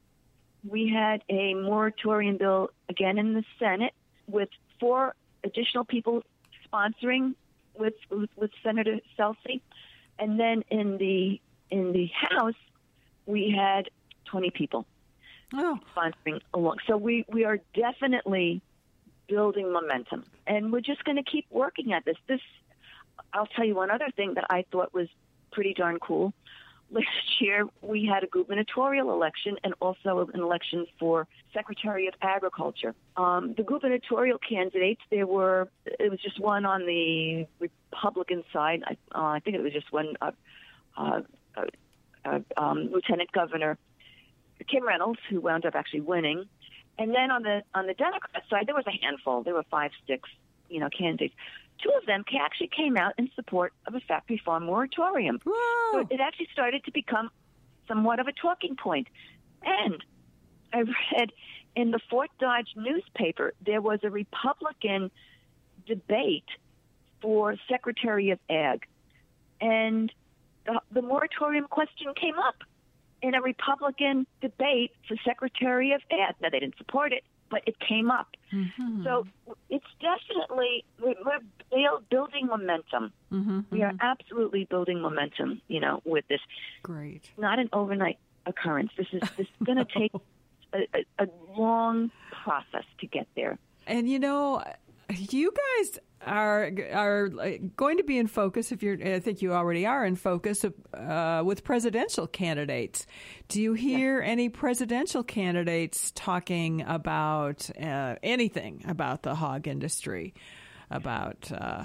we 0.68 0.88
had 0.88 1.22
a 1.28 1.54
moratorium 1.54 2.36
bill 2.36 2.70
again 2.88 3.18
in 3.18 3.34
the 3.34 3.44
Senate 3.58 3.94
with 4.26 4.48
four 4.80 5.14
additional 5.44 5.84
people 5.84 6.22
sponsoring 6.70 7.34
with 7.78 7.94
with, 8.10 8.30
with 8.36 8.50
Senator 8.62 8.98
Celsi, 9.18 9.60
and 10.18 10.38
then 10.38 10.62
in 10.70 10.98
the 10.98 11.40
in 11.70 11.92
the 11.92 12.10
House, 12.14 12.54
we 13.26 13.54
had 13.56 13.88
20 14.26 14.50
people 14.50 14.86
Oh, 15.54 15.78
sponsoring 15.96 16.40
along. 16.52 16.78
So 16.86 16.96
we, 16.96 17.24
we 17.28 17.44
are 17.44 17.58
definitely 17.74 18.60
building 19.28 19.72
momentum, 19.72 20.24
and 20.46 20.72
we're 20.72 20.80
just 20.80 21.04
going 21.04 21.16
to 21.16 21.22
keep 21.22 21.46
working 21.50 21.92
at 21.92 22.04
this. 22.04 22.16
This, 22.26 22.40
I'll 23.32 23.46
tell 23.46 23.64
you 23.64 23.74
one 23.74 23.90
other 23.90 24.08
thing 24.16 24.34
that 24.34 24.46
I 24.50 24.64
thought 24.70 24.94
was 24.94 25.08
pretty 25.52 25.74
darn 25.74 25.98
cool. 26.00 26.32
Last 26.90 27.40
year, 27.40 27.66
we 27.82 28.06
had 28.06 28.24
a 28.24 28.26
gubernatorial 28.26 29.12
election 29.12 29.58
and 29.62 29.74
also 29.78 30.26
an 30.32 30.40
election 30.40 30.86
for 30.98 31.26
Secretary 31.52 32.06
of 32.06 32.14
Agriculture. 32.22 32.94
Um, 33.14 33.52
the 33.54 33.62
gubernatorial 33.62 34.38
candidates, 34.38 35.02
there 35.10 35.26
were, 35.26 35.68
it 35.84 36.10
was 36.10 36.18
just 36.20 36.40
one 36.40 36.64
on 36.64 36.86
the 36.86 37.46
Republican 37.60 38.42
side. 38.54 38.84
I, 38.86 38.96
uh, 39.14 39.32
I 39.32 39.40
think 39.40 39.56
it 39.56 39.62
was 39.62 39.74
just 39.74 39.92
one 39.92 40.16
uh, 40.22 40.30
uh, 40.96 41.20
uh, 41.58 41.64
uh, 42.24 42.38
um, 42.56 42.88
Lieutenant 42.90 43.32
Governor 43.32 43.76
Kim 44.66 44.86
Reynolds, 44.86 45.20
who 45.30 45.40
wound 45.40 45.64
up 45.66 45.74
actually 45.74 46.00
winning. 46.00 46.46
And 46.98 47.14
then 47.14 47.30
on 47.30 47.42
the 47.42 47.62
on 47.74 47.86
the 47.86 47.94
Democrat 47.94 48.42
side, 48.50 48.66
there 48.66 48.74
was 48.74 48.86
a 48.86 49.04
handful. 49.04 49.42
There 49.42 49.54
were 49.54 49.64
five, 49.70 49.92
six, 50.06 50.28
you 50.68 50.80
know, 50.80 50.88
candidates. 50.90 51.34
Two 51.82 51.92
of 51.96 52.06
them 52.06 52.24
actually 52.40 52.70
came 52.76 52.96
out 52.96 53.14
in 53.18 53.30
support 53.36 53.72
of 53.86 53.94
a 53.94 54.00
factory 54.00 54.40
farm 54.44 54.64
moratorium. 54.64 55.40
So 55.92 56.06
it 56.10 56.20
actually 56.20 56.48
started 56.52 56.84
to 56.84 56.90
become 56.90 57.30
somewhat 57.86 58.18
of 58.18 58.26
a 58.26 58.32
talking 58.32 58.74
point. 58.74 59.06
And 59.62 60.04
I 60.72 60.80
read 60.80 61.32
in 61.76 61.92
the 61.92 62.00
Fort 62.10 62.30
Dodge 62.40 62.70
newspaper 62.74 63.54
there 63.64 63.80
was 63.80 64.00
a 64.02 64.10
Republican 64.10 65.10
debate 65.86 66.48
for 67.22 67.56
Secretary 67.68 68.30
of 68.30 68.38
Ag, 68.50 68.86
and 69.60 70.12
the, 70.66 70.80
the 70.92 71.02
moratorium 71.02 71.66
question 71.68 72.12
came 72.20 72.38
up 72.38 72.56
in 73.22 73.34
a 73.34 73.42
Republican 73.42 74.26
debate 74.40 74.92
for 75.06 75.16
Secretary 75.24 75.92
of 75.92 76.00
Ag. 76.10 76.34
Now 76.40 76.48
they 76.50 76.60
didn't 76.60 76.76
support 76.78 77.12
it, 77.12 77.24
but 77.50 77.62
it 77.66 77.78
came 77.80 78.10
up. 78.10 78.28
Mhm. 78.52 79.04
So 79.04 79.26
it's 79.70 79.86
definitely 80.00 80.84
we're, 81.00 81.14
building 82.10 82.46
momentum. 82.46 83.12
Mhm, 83.30 83.64
We 83.70 83.82
are 83.82 83.92
mhm. 83.92 84.00
absolutely 84.00 84.64
building 84.64 85.00
momentum. 85.00 85.60
You 85.68 85.80
know, 85.80 86.00
with 86.04 86.26
this, 86.28 86.40
Great. 86.82 87.30
not 87.36 87.58
an 87.58 87.68
overnight 87.72 88.18
occurrence. 88.46 88.92
This 88.96 89.08
is 89.12 89.20
this 89.36 89.46
is 89.46 89.66
going 89.66 89.78
to 89.84 89.98
take 89.98 90.12
a, 90.72 90.78
a, 90.94 91.24
a 91.24 91.28
long 91.56 92.10
process 92.30 92.84
to 93.00 93.06
get 93.06 93.26
there. 93.36 93.58
And 93.86 94.08
you 94.08 94.18
know, 94.18 94.62
you 95.10 95.52
guys 95.52 95.98
are 96.26 96.70
are 96.92 97.28
going 97.76 97.98
to 97.98 98.04
be 98.04 98.18
in 98.18 98.26
focus. 98.26 98.72
If 98.72 98.82
you're, 98.82 98.96
I 99.02 99.20
think 99.20 99.42
you 99.42 99.52
already 99.52 99.86
are 99.86 100.04
in 100.04 100.16
focus 100.16 100.64
uh, 100.64 101.42
with 101.44 101.64
presidential 101.64 102.26
candidates. 102.26 103.06
Do 103.48 103.62
you 103.62 103.74
hear 103.74 104.20
any 104.20 104.48
presidential 104.48 105.22
candidates 105.22 106.12
talking 106.14 106.82
about 106.82 107.70
uh, 107.80 108.16
anything 108.22 108.84
about 108.88 109.22
the 109.22 109.34
hog 109.34 109.68
industry, 109.68 110.34
about 110.90 111.50
uh, 111.52 111.84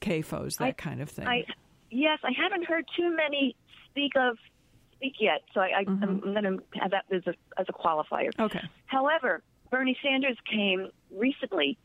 CAFOs, 0.00 0.56
that 0.58 0.64
I- 0.64 0.72
kind 0.72 1.00
of 1.00 1.08
thing? 1.10 1.26
I 1.26 1.44
yes, 1.90 2.18
I 2.24 2.32
haven't 2.36 2.64
heard 2.64 2.84
too 2.96 3.14
many 3.14 3.56
speak 3.90 4.12
of 4.16 4.36
speak 4.96 5.14
yet, 5.20 5.42
so 5.54 5.60
I, 5.60 5.66
I, 5.68 5.78
I'm 5.86 6.20
going 6.20 6.42
to 6.42 6.58
have 6.80 6.90
that 6.90 7.04
as 7.12 7.22
a 7.26 7.34
as 7.60 7.66
a 7.68 7.72
qualifier. 7.72 8.30
okay. 8.38 8.60
However, 8.86 9.42
Bernie 9.70 9.96
Sanders 10.02 10.36
came 10.50 10.88
recently 11.14 11.78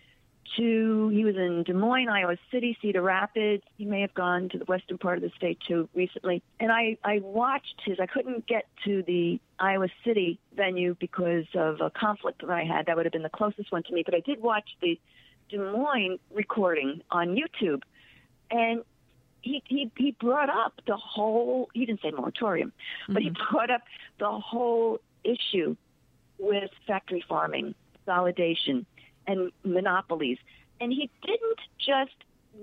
to, 0.57 1.09
he 1.09 1.25
was 1.25 1.35
in 1.35 1.63
Des 1.63 1.73
Moines, 1.73 2.09
Iowa 2.09 2.37
City, 2.51 2.77
Cedar 2.81 3.01
Rapids. 3.01 3.63
He 3.77 3.85
may 3.85 4.01
have 4.01 4.13
gone 4.13 4.49
to 4.49 4.57
the 4.57 4.65
western 4.65 4.97
part 4.97 5.17
of 5.17 5.23
the 5.23 5.31
state 5.35 5.59
too 5.67 5.89
recently. 5.93 6.43
And 6.59 6.71
I, 6.71 6.97
I 7.03 7.19
watched 7.19 7.81
his, 7.85 7.99
I 7.99 8.05
couldn't 8.05 8.45
get 8.45 8.65
to 8.85 9.03
the 9.03 9.39
Iowa 9.59 9.87
City 10.05 10.39
venue 10.55 10.95
because 10.99 11.45
of 11.55 11.81
a 11.81 11.89
conflict 11.89 12.41
that 12.41 12.49
I 12.49 12.63
had. 12.63 12.85
That 12.85 12.95
would 12.95 13.05
have 13.05 13.13
been 13.13 13.23
the 13.23 13.29
closest 13.29 13.71
one 13.71 13.83
to 13.83 13.93
me. 13.93 14.03
But 14.05 14.15
I 14.15 14.19
did 14.19 14.41
watch 14.41 14.69
the 14.81 14.99
Des 15.49 15.57
Moines 15.57 16.19
recording 16.33 17.01
on 17.09 17.35
YouTube. 17.35 17.81
And 18.51 18.83
he, 19.41 19.61
he 19.65 19.91
he 19.97 20.11
brought 20.11 20.49
up 20.49 20.73
the 20.87 20.95
whole 20.95 21.69
he 21.73 21.85
didn't 21.85 22.01
say 22.01 22.11
moratorium, 22.11 22.71
but 23.09 23.21
he 23.21 23.29
mm-hmm. 23.29 23.53
brought 23.53 23.69
up 23.69 23.81
the 24.19 24.31
whole 24.31 24.99
issue 25.23 25.75
with 26.39 26.69
factory 26.87 27.23
farming, 27.27 27.75
consolidation, 28.05 28.85
and 29.27 29.51
monopolies. 29.63 30.37
And 30.81 30.91
he 30.91 31.09
didn't 31.25 31.59
just 31.79 32.15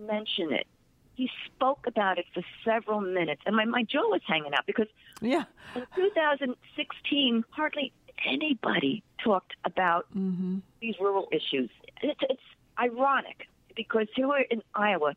mention 0.07 0.53
it. 0.53 0.67
He 1.15 1.31
spoke 1.47 1.87
about 1.87 2.19
it 2.19 2.27
for 2.33 2.43
several 2.65 3.01
minutes. 3.01 3.43
And 3.47 3.55
my, 3.57 3.65
my 3.65 3.83
jaw 3.83 4.09
was 4.09 4.21
hanging 4.27 4.55
out 4.55 4.67
because 4.67 4.87
Yeah. 5.21 5.45
in 5.75 5.83
2016, 5.95 7.45
hardly 7.51 7.93
anybody 8.27 9.03
talked 9.23 9.55
about 9.65 10.07
Mm-hmm. 10.17 10.59
these 10.81 10.95
rural 11.01 11.29
issues. 11.33 11.71
It's, 12.03 12.21
it's 12.29 12.43
ironic 12.79 13.47
because 13.77 14.07
here 14.15 14.35
in 14.51 14.63
Iowa, 14.75 15.15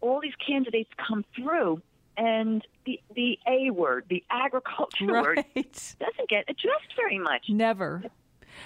all 0.00 0.20
these 0.20 0.34
candidates 0.46 0.90
come 0.96 1.24
through, 1.34 1.82
and 2.16 2.66
the 2.84 3.00
the 3.14 3.38
A 3.46 3.70
word, 3.70 4.04
the 4.08 4.22
agriculture 4.30 5.06
word, 5.06 5.44
doesn't 5.54 6.28
get 6.28 6.44
addressed 6.48 6.94
very 6.96 7.18
much. 7.18 7.48
Never. 7.48 8.02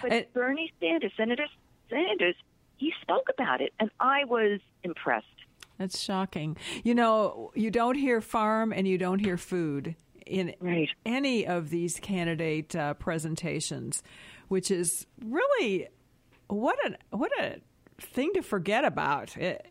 But 0.03 0.13
And- 0.13 0.27
Bernie 0.35 0.73
Sanders, 0.81 1.13
Senator 1.17 1.47
Sanders, 1.93 2.35
he 2.77 2.93
spoke 3.03 3.29
about 3.29 3.61
it, 3.61 3.73
and 3.79 3.91
I 4.01 4.25
was 4.25 4.61
impressed. 4.83 5.27
That's 5.79 6.01
shocking. 6.01 6.57
You 6.85 6.95
know, 6.95 7.51
you 7.55 7.71
don't 7.71 7.95
hear 7.97 8.21
farm 8.21 8.73
and 8.73 8.87
you 8.89 8.99
don't 8.99 9.19
hear 9.19 9.37
food 9.37 9.95
in 10.27 10.55
Right. 10.61 10.89
any 11.05 11.47
of 11.47 11.71
these 11.71 11.99
candidate 12.01 12.75
uh, 12.77 12.95
presentations, 12.95 14.03
which 14.49 14.71
is 14.71 15.07
really 15.25 15.89
what 16.49 16.79
a 16.87 17.17
what 17.17 17.33
a 17.41 17.57
thing 18.01 18.31
to 18.35 18.43
forget 18.43 18.85
about. 18.85 19.37
It, 19.37 19.67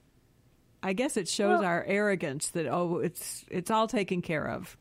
I 0.83 0.93
guess 0.93 1.15
it 1.17 1.27
shows 1.29 1.59
Well- 1.59 1.65
our 1.65 1.83
arrogance 1.85 2.49
that 2.51 2.67
oh, 2.67 2.97
it's 2.97 3.45
it's 3.49 3.71
all 3.71 3.87
taken 3.87 4.21
care 4.21 4.47
of. 4.49 4.77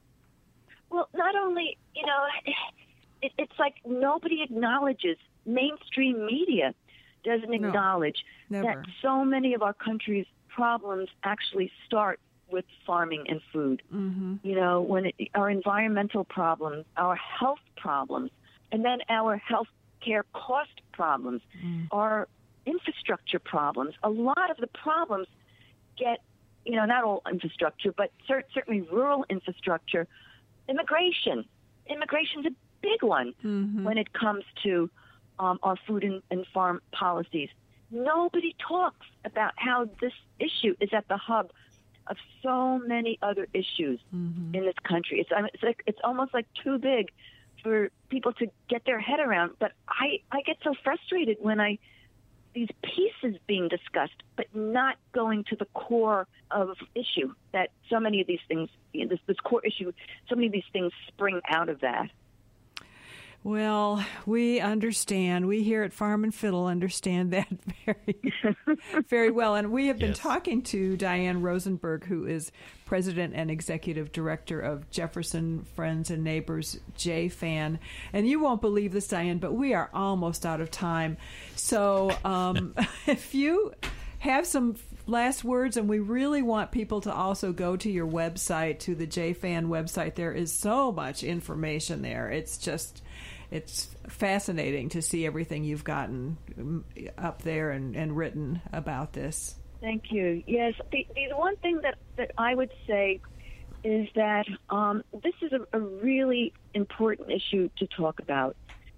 Well, 0.91 1.09
not 1.15 1.37
only 1.37 1.79
you 1.95 2.05
know, 2.07 2.23
it, 3.23 3.33
it's 3.39 3.59
like 3.59 3.75
nobody 3.87 4.43
acknowledges 4.43 5.17
mainstream 5.47 6.27
media 6.27 6.75
doesn't 7.23 7.53
acknowledge 7.53 8.25
never. 8.49 8.67
that 8.67 8.85
so 9.03 9.25
many 9.25 9.55
of 9.55 9.63
our 9.63 9.75
country's 9.75 10.27
problems 10.49 11.09
actually 11.23 11.71
start 11.87 12.21
with 12.51 12.65
farming 12.87 13.27
and 13.29 13.41
food. 13.53 13.83
Mm-hmm. 13.95 14.37
You 14.43 14.55
know, 14.57 14.81
when 14.81 15.07
it, 15.07 15.15
our 15.35 15.49
environmental 15.49 16.25
problems, 16.25 16.85
our 16.97 17.17
health 17.17 17.61
problems, 17.77 18.31
and 18.73 18.85
then 18.85 18.99
our 19.09 19.37
health 19.37 19.69
care 20.01 20.25
cost 20.33 20.81
problems, 20.93 21.43
our 21.93 22.29
infrastructure 22.67 23.39
problems. 23.39 23.95
A 24.03 24.11
lot 24.11 24.51
of 24.51 24.57
the 24.59 24.67
problems 24.67 25.27
get, 25.97 26.21
you 26.65 26.77
know, 26.77 26.85
not 26.85 27.05
all 27.05 27.23
infrastructure, 27.31 27.93
but 27.93 28.11
cer- 28.27 28.45
certainly 28.53 28.83
rural 28.83 29.25
infrastructure 29.29 30.07
immigration. 30.69 31.45
Immigration's 31.87 32.47
a 32.47 32.53
big 32.83 33.03
one 33.03 33.35
when 33.85 33.99
it 33.99 34.13
comes 34.13 34.45
to 34.63 34.91
um, 35.41 35.59
our 35.63 35.77
food 35.87 36.05
and, 36.05 36.23
and 36.31 36.47
farm 36.55 36.81
policies. 36.93 37.49
Nobody 37.91 38.55
talks 38.69 39.07
about 39.25 39.55
how 39.57 39.89
this 40.01 40.13
issue 40.39 40.77
is 40.81 40.91
at 40.93 41.09
the 41.09 41.17
hub 41.17 41.51
of 42.07 42.17
so 42.43 42.79
many 42.79 43.19
other 43.23 43.49
issues 43.53 43.99
in 44.13 44.65
this 44.65 44.75
country. 44.85 45.21
It's, 45.21 45.31
I 45.35 45.41
mean, 45.43 45.51
it's 45.55 45.63
like 45.63 45.83
it's 45.87 45.99
almost 46.05 46.35
like 46.35 46.47
too 46.63 46.79
big 46.79 47.11
for 47.63 47.91
people 48.09 48.33
to 48.35 48.47
get 48.69 48.85
their 48.85 49.01
head 49.01 49.19
around. 49.21 49.53
But 49.59 49.73
I, 49.89 50.21
I 50.31 50.43
get 50.43 50.59
so 50.63 50.75
frustrated 50.85 51.39
when 51.41 51.61
I 51.61 51.79
these 52.53 52.69
pieces 52.83 53.39
being 53.47 53.69
discussed, 53.69 54.23
but 54.37 54.47
not 54.55 54.97
going 55.13 55.45
to 55.45 55.57
the 55.57 55.67
core 55.67 56.27
of 56.51 56.77
issue 56.95 57.33
that 57.53 57.71
so 57.89 58.01
many 58.01 58.21
of 58.21 58.27
these 58.27 58.41
things, 58.49 58.69
you 58.93 59.05
know, 59.05 59.09
this, 59.09 59.21
this 59.27 59.37
core 59.39 59.65
issue, 59.65 59.93
so 60.29 60.35
many 60.35 60.49
of 60.49 60.53
these 60.53 60.65
things 60.73 60.93
spring 61.07 61.41
out 61.49 61.69
of 61.69 61.81
that. 61.81 62.11
Well, 63.43 64.05
we 64.27 64.61
understand. 64.61 65.47
We 65.49 65.63
here 65.63 65.83
at 65.83 65.95
Farm 65.95 66.25
and 66.25 66.35
Fiddle 66.35 66.67
understand 66.67 67.31
that 67.33 67.49
very, 67.87 68.35
very 69.09 69.31
well. 69.31 69.55
And 69.55 69.73
we 69.73 69.87
have 69.87 69.99
been 69.99 70.11
Yes. 70.11 70.19
talking 70.19 70.63
to 70.65 70.97
Diane 70.97 71.41
Rosenberg, 71.41 72.05
who 72.05 72.27
is 72.27 72.53
president 72.85 73.33
and 73.35 73.51
executive 73.51 74.13
director 74.13 74.61
of 74.61 74.91
Jefferson 74.91 75.65
Friends 75.75 76.11
and 76.11 76.23
Neighbors 76.23 76.79
JFAN. 76.99 77.79
And 78.13 78.29
you 78.29 78.41
won't 78.41 78.61
believe 78.61 78.93
this, 78.93 79.09
Diane, 79.09 79.39
but 79.39 79.55
we 79.55 79.73
are 79.73 79.89
almost 79.95 80.45
out 80.45 80.61
of 80.61 80.71
time. 80.71 81.17
So 81.57 82.13
um, 82.25 82.75
if 83.07 83.35
you 83.35 83.73
have 84.19 84.47
some 84.47 84.77
last 85.07 85.45
words, 85.45 85.79
and 85.79 85.89
we 85.89 85.99
really 85.99 86.43
want 86.43 86.73
people 86.73 87.01
to 87.01 87.13
also 87.13 87.53
go 87.53 87.75
to 87.77 87.91
your 87.91 88.07
website, 88.07 88.81
to 88.81 88.95
the 88.95 89.07
JFAN 89.07 89.67
website. 89.69 90.15
There 90.15 90.33
is 90.33 90.53
so 90.53 90.93
much 90.93 91.25
information 91.25 92.03
there. 92.03 92.29
It's 92.29 92.59
just, 92.59 93.03
it's 93.51 93.89
fascinating 94.09 94.89
to 94.91 95.03
see 95.03 95.27
everything 95.27 95.65
you've 95.65 95.85
gotten 95.85 96.37
um, 96.59 96.85
up 97.19 97.43
there 97.43 97.71
and, 97.71 97.97
and 97.97 98.17
written 98.17 98.61
about 98.73 99.13
this. 99.13 99.57
Thank 99.81 100.13
you. 100.13 100.43
Yes, 100.47 100.75
the, 100.93 101.07
the 101.15 101.37
one 101.37 101.57
thing 101.57 101.81
that, 101.83 101.97
that 102.17 102.33
I 102.37 102.55
would 102.55 102.71
say 102.87 103.21
is 103.83 104.09
that 104.15 104.47
um, 104.69 105.03
this 105.23 105.35
is 105.41 105.53
a, 105.53 105.67
a 105.77 105.81
really 105.81 106.53
important 106.75 107.31
issue 107.31 107.71
to 107.79 107.87
talk 107.87 108.21
about. 108.21 108.57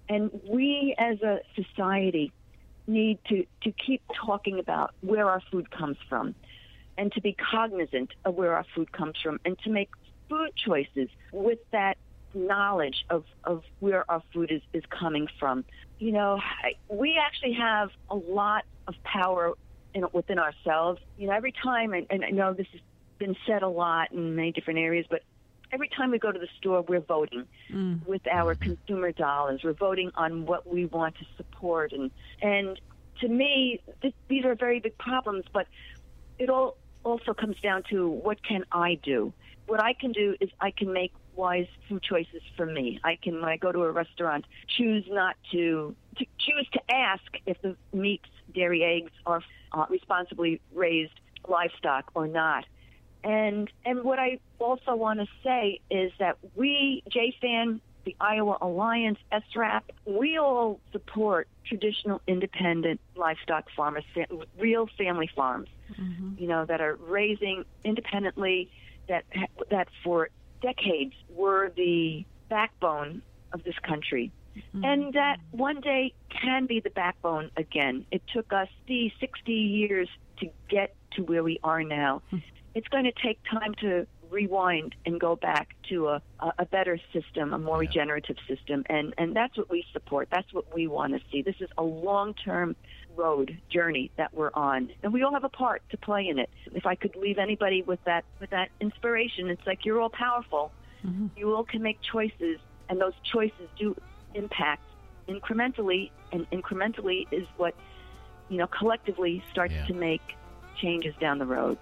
And 0.09 0.29
we 0.47 0.93
as 0.97 1.21
a 1.21 1.39
society 1.55 2.33
need 2.85 3.19
to, 3.29 3.45
to 3.61 3.71
keep 3.71 4.01
talking 4.25 4.59
about 4.59 4.93
where 5.01 5.29
our 5.29 5.41
food 5.51 5.71
comes 5.71 5.97
from 6.09 6.35
and 6.97 7.11
to 7.13 7.21
be 7.21 7.33
cognizant 7.33 8.11
of 8.25 8.35
where 8.35 8.53
our 8.55 8.65
food 8.75 8.91
comes 8.91 9.15
from 9.23 9.39
and 9.45 9.57
to 9.59 9.69
make 9.69 9.89
food 10.29 10.51
choices 10.55 11.09
with 11.31 11.59
that 11.71 11.97
knowledge 12.33 13.05
of, 13.09 13.25
of 13.43 13.63
where 13.79 14.09
our 14.09 14.21
food 14.33 14.51
is, 14.51 14.61
is 14.73 14.83
coming 14.89 15.27
from. 15.39 15.63
You 15.99 16.11
know, 16.11 16.39
we 16.89 17.17
actually 17.17 17.53
have 17.53 17.89
a 18.09 18.15
lot 18.15 18.65
of 18.87 18.95
power 19.03 19.53
in, 19.93 20.05
within 20.11 20.39
ourselves. 20.39 21.01
You 21.17 21.27
know, 21.27 21.33
every 21.33 21.53
time, 21.53 21.93
and, 21.93 22.07
and 22.09 22.25
I 22.25 22.29
know 22.29 22.53
this 22.53 22.67
has 22.71 22.81
been 23.19 23.35
said 23.47 23.63
a 23.63 23.69
lot 23.69 24.11
in 24.11 24.35
many 24.35 24.51
different 24.51 24.79
areas, 24.79 25.05
but 25.09 25.21
every 25.71 25.89
time 25.89 26.11
we 26.11 26.19
go 26.19 26.31
to 26.31 26.39
the 26.39 26.47
store, 26.59 26.81
we're 26.81 26.99
voting 26.99 27.45
mm. 27.71 28.05
with 28.05 28.25
our 28.27 28.55
consumer 28.55 29.11
dollars. 29.11 29.61
We're 29.63 29.73
voting 29.73 30.11
on 30.15 30.45
what 30.45 30.67
we 30.67 30.85
want 30.85 31.15
to 31.15 31.25
support, 31.37 31.91
and 31.91 32.11
and 32.41 32.79
to 33.21 33.27
me, 33.27 33.81
th- 34.01 34.13
these 34.27 34.45
are 34.45 34.55
very 34.55 34.79
big 34.79 34.97
problems. 34.97 35.45
But 35.51 35.67
it 36.37 36.49
all 36.49 36.77
also 37.03 37.33
comes 37.33 37.59
down 37.61 37.83
to 37.89 38.07
what 38.07 38.41
can 38.43 38.63
I 38.71 38.95
do? 39.03 39.33
What 39.67 39.81
I 39.81 39.93
can 39.93 40.11
do 40.11 40.35
is 40.39 40.49
I 40.59 40.71
can 40.71 40.91
make 40.93 41.13
wise 41.35 41.67
food 41.89 42.03
choices 42.03 42.41
for 42.55 42.65
me. 42.65 42.99
I 43.03 43.17
can, 43.21 43.35
when 43.35 43.49
I 43.49 43.57
go 43.57 43.71
to 43.71 43.83
a 43.83 43.91
restaurant, 43.91 44.45
choose 44.77 45.05
not 45.09 45.35
to, 45.51 45.95
to 46.17 46.25
choose 46.37 46.67
to 46.73 46.81
ask 46.93 47.23
if 47.45 47.61
the 47.61 47.75
meats, 47.91 48.29
dairy, 48.53 48.83
eggs 48.83 49.11
are 49.25 49.41
uh, 49.71 49.85
responsibly 49.89 50.61
raised 50.73 51.19
livestock 51.47 52.11
or 52.13 52.27
not. 52.27 52.65
And 53.23 53.71
and 53.85 54.03
what 54.03 54.19
I 54.19 54.39
also 54.59 54.95
want 54.95 55.21
to 55.21 55.27
say 55.43 55.79
is 55.89 56.11
that 56.19 56.37
we, 56.55 57.03
JFAN, 57.09 57.79
the 58.03 58.15
Iowa 58.19 58.57
Alliance, 58.61 59.17
SRAP, 59.31 59.83
we 60.05 60.37
all 60.37 60.81
support 60.91 61.47
traditional 61.65 62.21
independent 62.27 62.99
livestock 63.15 63.67
farmers, 63.75 64.03
real 64.59 64.89
family 64.97 65.29
farms, 65.33 65.69
you 66.37 66.47
know, 66.47 66.65
that 66.65 66.81
are 66.81 66.95
raising 66.95 67.63
independently, 67.85 68.69
that 69.07 69.25
that 69.69 69.87
for 70.03 70.29
decades 70.61 71.13
were 71.29 71.71
the 71.75 72.25
backbone 72.49 73.21
of 73.51 73.63
this 73.63 73.77
country. 73.79 74.31
Hmm. 74.71 74.83
And 74.83 75.13
that 75.13 75.37
one 75.51 75.81
day 75.81 76.13
can 76.29 76.65
be 76.65 76.79
the 76.79 76.89
backbone 76.89 77.51
again. 77.57 78.05
It 78.11 78.21
took 78.33 78.53
us 78.53 78.69
the 78.87 79.11
60 79.19 79.51
years 79.51 80.09
to 80.39 80.49
get 80.69 80.95
to 81.11 81.23
where 81.23 81.43
we 81.43 81.59
are 81.63 81.83
now. 81.83 82.21
Hmm. 82.29 82.37
It's 82.75 82.87
going 82.87 83.05
to 83.05 83.11
take 83.11 83.39
time 83.49 83.75
to 83.81 84.07
rewind 84.29 84.95
and 85.05 85.19
go 85.19 85.35
back 85.35 85.75
to 85.89 86.07
a, 86.09 86.21
a, 86.57 86.65
better 86.65 86.99
system, 87.13 87.53
a 87.53 87.59
more 87.59 87.77
regenerative 87.77 88.37
system. 88.47 88.83
And, 88.87 89.13
and 89.19 89.35
that's 89.35 89.55
what 89.55 89.69
we 89.69 89.85
support. 89.93 90.27
That's 90.31 90.51
what 90.51 90.73
we 90.73 90.87
want 90.87 91.13
to 91.13 91.19
see. 91.31 91.43
This 91.43 91.57
is 91.59 91.69
a 91.77 91.83
long 91.83 92.33
term 92.33 92.75
road 93.15 93.57
journey 93.69 94.11
that 94.17 94.33
we're 94.33 94.51
on. 94.53 94.89
And 95.03 95.13
we 95.13 95.23
all 95.23 95.33
have 95.33 95.43
a 95.43 95.49
part 95.49 95.81
to 95.91 95.97
play 95.97 96.27
in 96.27 96.39
it. 96.39 96.49
If 96.73 96.85
I 96.85 96.95
could 96.95 97.15
leave 97.15 97.37
anybody 97.37 97.81
with 97.81 98.03
that 98.05 98.25
with 98.39 98.49
that 98.51 98.69
inspiration, 98.81 99.49
it's 99.49 99.65
like 99.65 99.85
you're 99.85 99.99
all 100.01 100.09
powerful. 100.09 100.71
You 101.35 101.53
all 101.53 101.65
can 101.65 101.81
make 101.81 101.99
choices 102.01 102.59
and 102.87 102.99
those 103.01 103.13
choices 103.29 103.67
do 103.77 103.93
impact 104.35 104.83
incrementally 105.27 106.11
and 106.31 106.49
incrementally 106.51 107.27
is 107.31 107.45
what 107.57 107.75
you 108.49 108.57
know 108.57 108.67
collectively 108.67 109.43
starts 109.51 109.73
Yeah. 109.73 109.85
to 109.87 109.93
make 109.93 110.21
changes 110.77 111.13
down 111.19 111.39
the 111.39 111.45
road. 111.45 111.77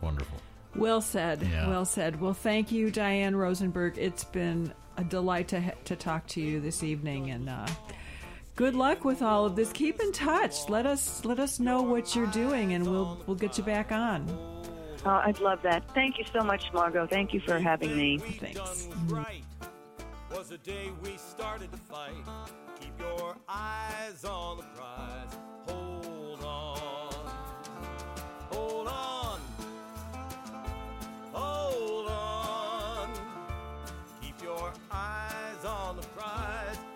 Wonderful. 0.00 0.38
Well 0.76 1.00
said. 1.00 1.42
Yeah. 1.42 1.68
Well 1.68 1.84
said. 1.84 2.20
Well, 2.20 2.34
thank 2.34 2.70
you, 2.70 2.90
Diane 2.90 3.34
Rosenberg. 3.34 3.96
It's 3.98 4.24
been 4.24 4.72
a 4.96 5.04
delight 5.04 5.48
to 5.48 5.72
to 5.86 5.96
talk 5.96 6.26
to 6.28 6.40
you 6.40 6.60
this 6.60 6.82
evening, 6.82 7.30
and 7.30 7.48
uh, 7.48 7.66
good 8.58 8.74
luck 8.74 9.04
with 9.04 9.22
all 9.22 9.46
of 9.46 9.54
this. 9.54 9.70
Keep 9.72 10.00
in 10.00 10.10
touch. 10.10 10.68
Let 10.68 10.84
us 10.84 11.24
let 11.24 11.38
us 11.38 11.60
know 11.60 11.80
what 11.80 12.16
you're 12.16 12.26
doing, 12.26 12.74
and 12.74 12.84
we'll 12.84 13.22
we'll 13.26 13.36
get 13.36 13.56
you 13.56 13.62
back 13.62 13.92
on. 13.92 14.28
Uh, 15.06 15.22
I'd 15.24 15.38
love 15.38 15.62
that. 15.62 15.84
Thank 15.94 16.18
you 16.18 16.24
so 16.32 16.44
much, 16.44 16.64
Margot. 16.74 17.06
Thank 17.06 17.32
you 17.32 17.40
for 17.40 17.60
having 17.60 17.96
me. 17.96 18.18
Thanks. 18.18 18.88
right 19.06 19.44
was 20.34 20.48
the 20.48 20.58
day 20.58 20.90
we 21.02 21.16
started 21.16 21.70
to 21.72 21.78
fight. 21.78 22.12
Keep 22.80 22.98
your 22.98 23.36
eyes 23.48 24.24
on 24.24 24.58
the 24.58 24.64
prize. 24.74 25.38
Hold 25.68 26.44
on. 26.44 27.12
Hold 28.50 28.88
on. 28.88 29.40
Hold 31.32 32.08
on. 32.08 33.10
Keep 34.20 34.42
your 34.42 34.72
eyes 34.90 35.64
on 35.64 35.96
the 35.96 36.06
prize. 36.08 36.87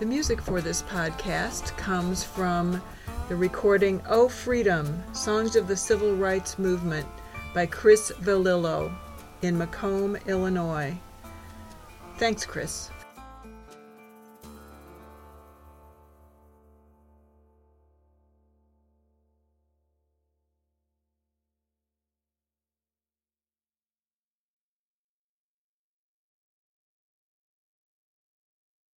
The 0.00 0.06
music 0.06 0.40
for 0.40 0.62
this 0.62 0.80
podcast 0.80 1.76
comes 1.76 2.24
from 2.24 2.80
the 3.28 3.36
recording 3.36 4.00
Oh 4.08 4.30
Freedom 4.30 5.02
Songs 5.12 5.56
of 5.56 5.68
the 5.68 5.76
Civil 5.76 6.16
Rights 6.16 6.58
Movement 6.58 7.06
by 7.52 7.66
Chris 7.66 8.10
Vallillo 8.22 8.90
in 9.42 9.58
Macomb, 9.58 10.16
Illinois. 10.26 10.98
Thanks, 12.16 12.46
Chris. 12.46 12.88